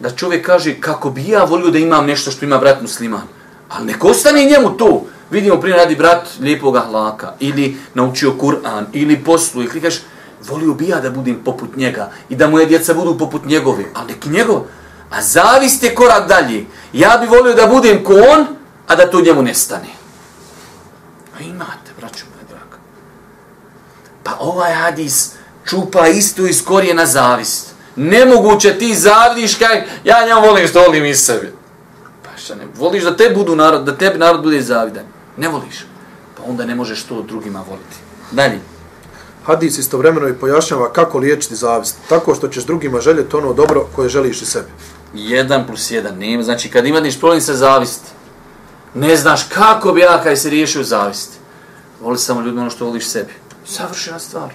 [0.00, 3.26] da čovjek kaže kako bi ja volio da imam nešto što ima brat musliman.
[3.68, 9.24] Ali neko ostane njemu to vidimo primjer radi brat lijepog ahlaka ili naučio Kur'an ili
[9.24, 9.94] poslu i klikaš
[10.48, 14.12] volio bi ja da budem poput njega i da moje djeca budu poput njegove, ali
[14.12, 14.60] neki njegov.
[15.10, 16.66] A zavist je korak dalje.
[16.92, 18.46] Ja bi volio da budem ko on,
[18.86, 19.88] a da to njemu nestane.
[21.38, 22.76] A imate, braću moja draga.
[24.22, 25.32] Pa ovaj hadis
[25.68, 27.74] čupa isto iz korijena zavist.
[27.96, 31.52] Nemoguće ti zavdiš kaj ja njemu volim što volim iz sebe.
[32.22, 35.13] Pa šta ne, voliš da te budu narod, da tebi narod bude zavidan.
[35.36, 35.86] Ne voliš.
[36.36, 37.96] Pa onda ne možeš to drugima voliti.
[38.32, 38.60] Dalje.
[39.44, 44.08] Hadis istovremeno i pojašnjava kako liječiti zavist, tako što ćeš drugima željeti ono dobro koje
[44.08, 44.68] želiš i sebi.
[45.14, 46.42] 1 plus 1, nema.
[46.42, 48.10] Znači, kad imaš problem sa zavisti,
[48.94, 51.38] ne znaš kako bi ja kaj se riješio zavisti.
[52.00, 53.32] Voli samo ljudima ono što voliš sebi.
[53.66, 54.52] Savršena stvar.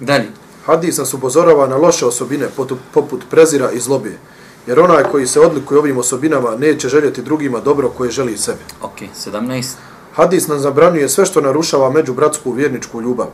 [0.00, 0.28] Dalje.
[0.66, 2.46] Hadis nas upozorava na loše osobine
[2.92, 4.18] poput prezira i zlobije,
[4.66, 8.60] jer onaj koji se odlikuje ovim osobinama neće željeti drugima dobro koje želi sebi.
[8.82, 9.64] Ok, 17.
[10.18, 13.26] Hadis nam zabranjuje sve što narušava međubratsku vjerničku ljubav.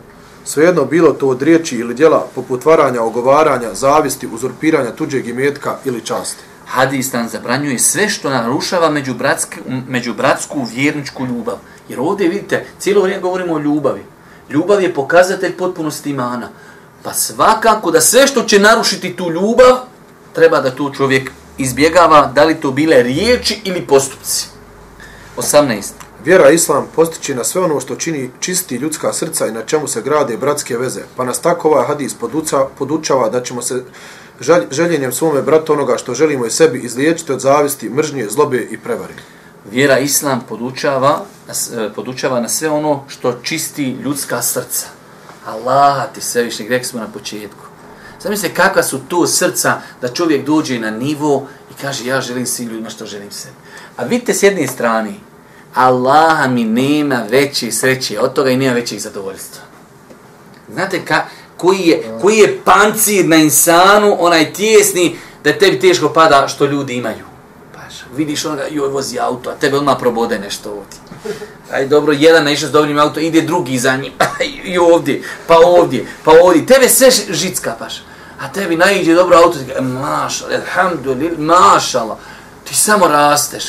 [0.44, 6.00] Svejedno bilo to od riječi ili djela poput varanja, ogovaranja, zavisti, uzurpiranja tuđeg imetka ili
[6.00, 6.42] časti.
[6.66, 9.54] Hadis nam zabranjuje sve što narušava međubratsku,
[9.88, 11.56] međubratsku vjerničku ljubav.
[11.88, 14.04] Jer ovdje vidite, cijelo vrijeme govorimo o ljubavi.
[14.50, 16.48] Ljubav je pokazatelj potpunosti imana.
[17.02, 19.78] Pa svakako da sve što će narušiti tu ljubav,
[20.32, 24.48] treba da tu čovjek izbjegava, da li to bile riječi ili postupci.
[25.36, 26.03] 18.
[26.24, 30.02] Vjera Islam postići na sve ono što čini čisti ljudska srca i na čemu se
[30.02, 33.84] grade bratske veze, pa nas tako ovaj hadis poduca, podučava da ćemo se
[34.70, 39.14] željenjem svome brata onoga što želimo i sebi izliječiti od zavisti, mržnje, zlobe i prevari.
[39.70, 44.86] Vjera Islam podučava, e, podučava na sve ono što čisti ljudska srca.
[45.46, 47.64] Allah ti sve više, rekli smo na početku.
[48.22, 52.68] Zamislite kakva su tu srca da čovjek dođe na nivo i kaže ja želim svim
[52.68, 53.56] ljudima što želim sebi.
[53.96, 55.14] A vidite s jedne strane,
[55.74, 59.62] Allaha mi nema veće sreće od toga i nema većeg zadovoljstva.
[60.72, 61.24] Znate ka,
[61.56, 66.94] koji, je, koji je pancir na insanu, onaj tjesni, da tebi teško pada što ljudi
[66.94, 67.24] imaju.
[67.74, 70.98] Paš, vidiš onoga, joj, vozi auto, a tebe odmah probode nešto ovdje.
[71.72, 74.12] Aj dobro, jedan naišao s dobrim auto, ide drugi za njim,
[74.64, 76.66] i ovdje, pa ovdje, pa ovdje.
[76.66, 78.02] Tebe sve žicka, paš.
[78.40, 82.18] A tebi naiđe dobro auto, ti kaže, mašala, alhamdulillah, mašala,
[82.64, 83.64] ti samo rasteš.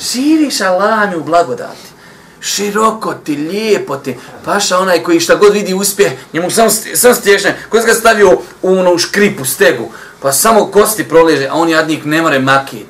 [0.00, 1.92] Živiš Allahom u blagodati.
[2.40, 4.16] Široko ti, lijepo ti.
[4.44, 7.58] Paša onaj koji šta god vidi uspje, njemu samo, sam stješne.
[7.68, 8.30] Ko se ga stavio
[8.62, 9.88] u onu škripu, stegu,
[10.20, 12.86] pa samo kosti proleže, a on jadnik ne more makit.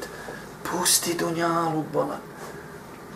[0.71, 2.17] Pusti dunjalu, bola.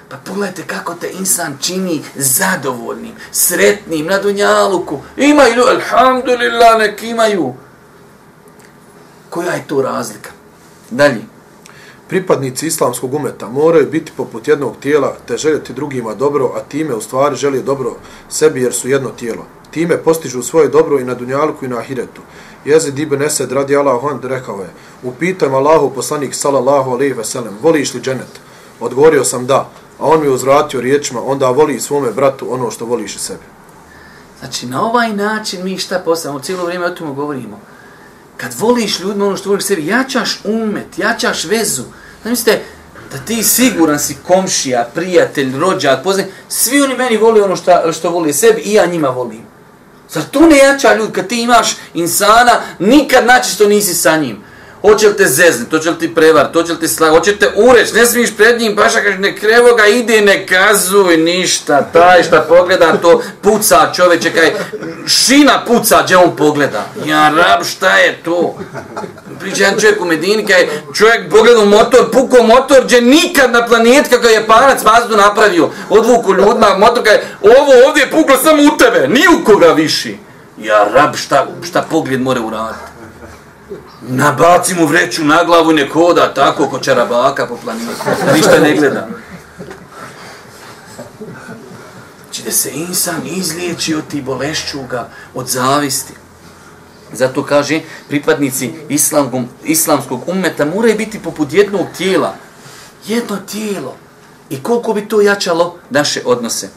[0.09, 5.01] Pa pogledajte kako te insan čini zadovoljnim, sretnim na dunjaluku.
[5.16, 7.55] Imaju, alhamdulillah, nek imaju.
[9.30, 10.30] Koja je to razlika?
[10.91, 11.36] Dalje.
[12.09, 17.00] Pripadnici islamskog umeta moraju biti poput jednog tijela te željeti drugima dobro, a time u
[17.00, 17.96] stvari želi dobro
[18.28, 19.46] sebi jer su jedno tijelo.
[19.70, 22.22] Time postižu svoje dobro i na dunjalku i na ahiretu.
[22.64, 24.70] Jezid ibn Esed radi Allahu an rekao je,
[25.02, 28.40] upitam Allahu poslanik sallallahu alaihi ve sellem, voliš li dženet?
[28.80, 33.16] Odgovorio sam da, a on mi uzvratio riječima, onda voli svome bratu ono što voliš
[33.16, 33.44] i sebi.
[34.38, 37.61] Znači, na ovaj način mi šta postavljamo, cijelo vrijeme o tomu govorimo
[38.37, 41.82] kad voliš ljudima ono što voliš sebi, jačaš umet, jačaš vezu.
[42.24, 42.62] Zamislite,
[43.12, 48.11] da ti siguran si komšija, prijatelj, rođak, poznaj, svi oni meni voli ono što, što
[48.11, 49.43] voli sebi i ja njima volim.
[50.11, 54.45] Zar to ne jača ljudi kad ti imaš insana, nikad načisto nisi sa njim
[54.87, 57.30] hoće li te zezni, to će li ti prevar, to će li ti slag, hoće
[57.30, 61.16] li te ureć, ne smiješ pred njim, paša kaže, ne krevo ga, ide, ne kazuj
[61.16, 64.55] ništa, taj šta pogleda, to puca čoveče, kaj,
[65.07, 66.87] šina puca, gdje on pogleda.
[67.07, 68.59] Ja, rab, šta je to?
[69.41, 74.09] Priča jedan čovjek u Medini, kaj, čovjek pogleda motor, puko motor, gdje nikad na planet,
[74.11, 78.76] kako je panac vazdu napravio, odvuku ljudima, motor, kaj, ovo ovdje je puklo samo u
[78.76, 80.18] tebe, ni u koga viši.
[80.59, 82.95] Ja, rab, šta, šta pogled more uraditi?
[84.09, 87.90] Nabaci mu vreću na glavu i nek hoda tako ko čarabaka po planini.
[88.34, 89.09] Ništa ne gleda.
[92.24, 96.14] Znači da se insan izliječi od ti bolešćuga, od zavisti.
[97.12, 102.34] Zato kaže, pripadnici islamkom, islamskog umeta moraju biti poput jednog tijela.
[103.07, 103.96] Jedno tijelo.
[104.50, 106.68] I koliko bi to jačalo naše odnose.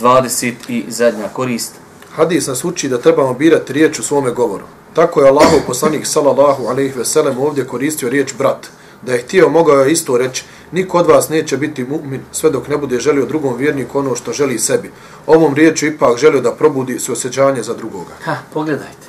[0.00, 1.72] 20 i zadnja korist.
[2.16, 4.64] Hadis nas uči da trebamo birati riječ u svome govoru.
[4.94, 8.66] Tako je Allahov poslanik sallallahu alejhi ve sellem ovdje koristio riječ brat.
[9.02, 12.68] Da je htio mogao je isto reći, niko od vas neće biti mu'min sve dok
[12.68, 14.90] ne bude želio drugom vjerniku ono što želi sebi.
[15.26, 18.12] Ovom riječu ipak želio da probudi suosjećanje za drugoga.
[18.24, 19.06] Ha, pogledajte.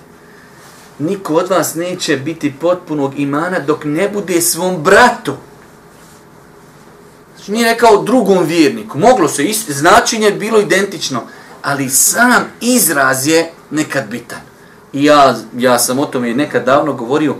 [0.99, 5.33] Niko od vas neće biti potpunog imana dok ne bude svom bratu.
[7.35, 8.99] Znači nije rekao drugom vjerniku.
[8.99, 11.21] Moglo se, isti, značenje je bilo identično,
[11.61, 14.54] ali sam izraz je nekad bitan.
[14.95, 17.35] I ja, ja sam o tome nekad davno govorio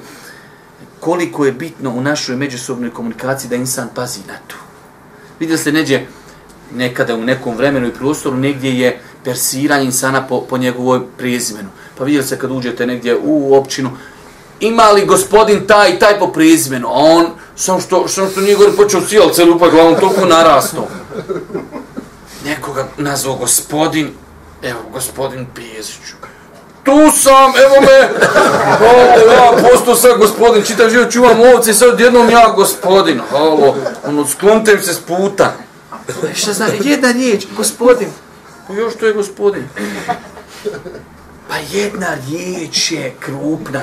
[1.00, 4.56] koliko je bitno u našoj međusobnoj komunikaciji da insan pazi na to.
[5.40, 6.02] Vidjeli ste neđe
[6.74, 11.70] nekada u nekom vremenu i prostoru negdje je persiranje insana po, po njegovoj prezimenu.
[11.98, 13.92] Pa vidjeli ste kad uđete negdje u općinu,
[14.60, 17.26] ima li gospodin taj taj po prezimenu, a on,
[17.56, 20.88] sam što, sam što nije gore počeo cijel celu pa glavom toliko narastao.
[22.46, 24.10] Nekoga nazvao gospodin,
[24.64, 26.16] evo gospodin Pijeziću
[26.86, 28.28] tu sam, evo me,
[28.80, 33.76] halo, ja posto sad gospodin, čitav život čuvam ovce i sad jednom ja gospodin, halo,
[34.08, 35.54] ono, sklonite se s puta.
[36.34, 38.08] Šta zna, jedna riječ, gospodin,
[38.68, 39.64] pa još to je gospodin.
[41.48, 43.82] Pa jedna riječ je krupna.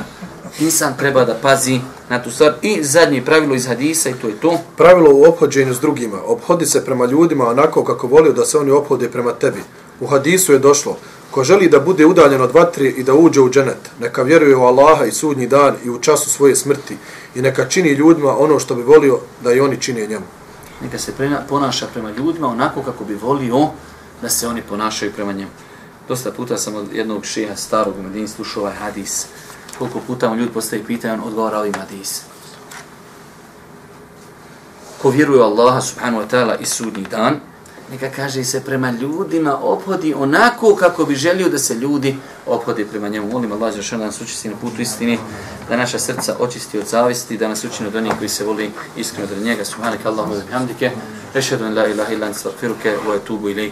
[0.61, 2.53] Insan treba da pazi na tu stvar.
[2.63, 4.61] I zadnje pravilo iz hadisa i to je to.
[4.77, 6.19] Pravilo u obhođenju s drugima.
[6.27, 9.63] Obhodi se prema ljudima onako kako volio da se oni obhode prema tebi.
[10.01, 10.97] U hadisu je došlo,
[11.33, 14.63] Ko želi da bude udaljen od vatre i da uđe u dženet, neka vjeruje u
[14.63, 16.97] Allaha i sudnji dan i u času svoje smrti
[17.35, 20.27] i neka čini ljudima ono što bi volio da i oni čine njemu.
[20.83, 23.69] Neka se prena, ponaša prema ljudima onako kako bi volio
[24.23, 25.51] da se oni ponašaju prema njemu.
[26.09, 29.27] Dosta puta sam od jednog šeha starog u Medini slušao ovaj hadis.
[29.79, 32.23] Koliko puta mu ljudi postaje pitanje, on odgovara ovim hadis.
[35.03, 37.41] Ko vjeruje u Allaha subhanahu wa ta'ala i sudnji dan,
[37.93, 42.17] neka kaže se prema ljudima ophodi onako kako bi želio da se ljudi
[42.47, 43.29] ophodi prema njemu.
[43.33, 45.19] Molim Allah Žešan da nas učisti na putu istini,
[45.69, 49.29] da naša srca očisti od zavisti, da nas učini od onih koji se voli iskreno
[49.37, 49.65] od njega.
[49.65, 50.91] Subhanak Allahumma wa bihamdike,
[51.35, 53.71] rešhedu la ilaha illa anta astaghfiruka wa atubu ilaik.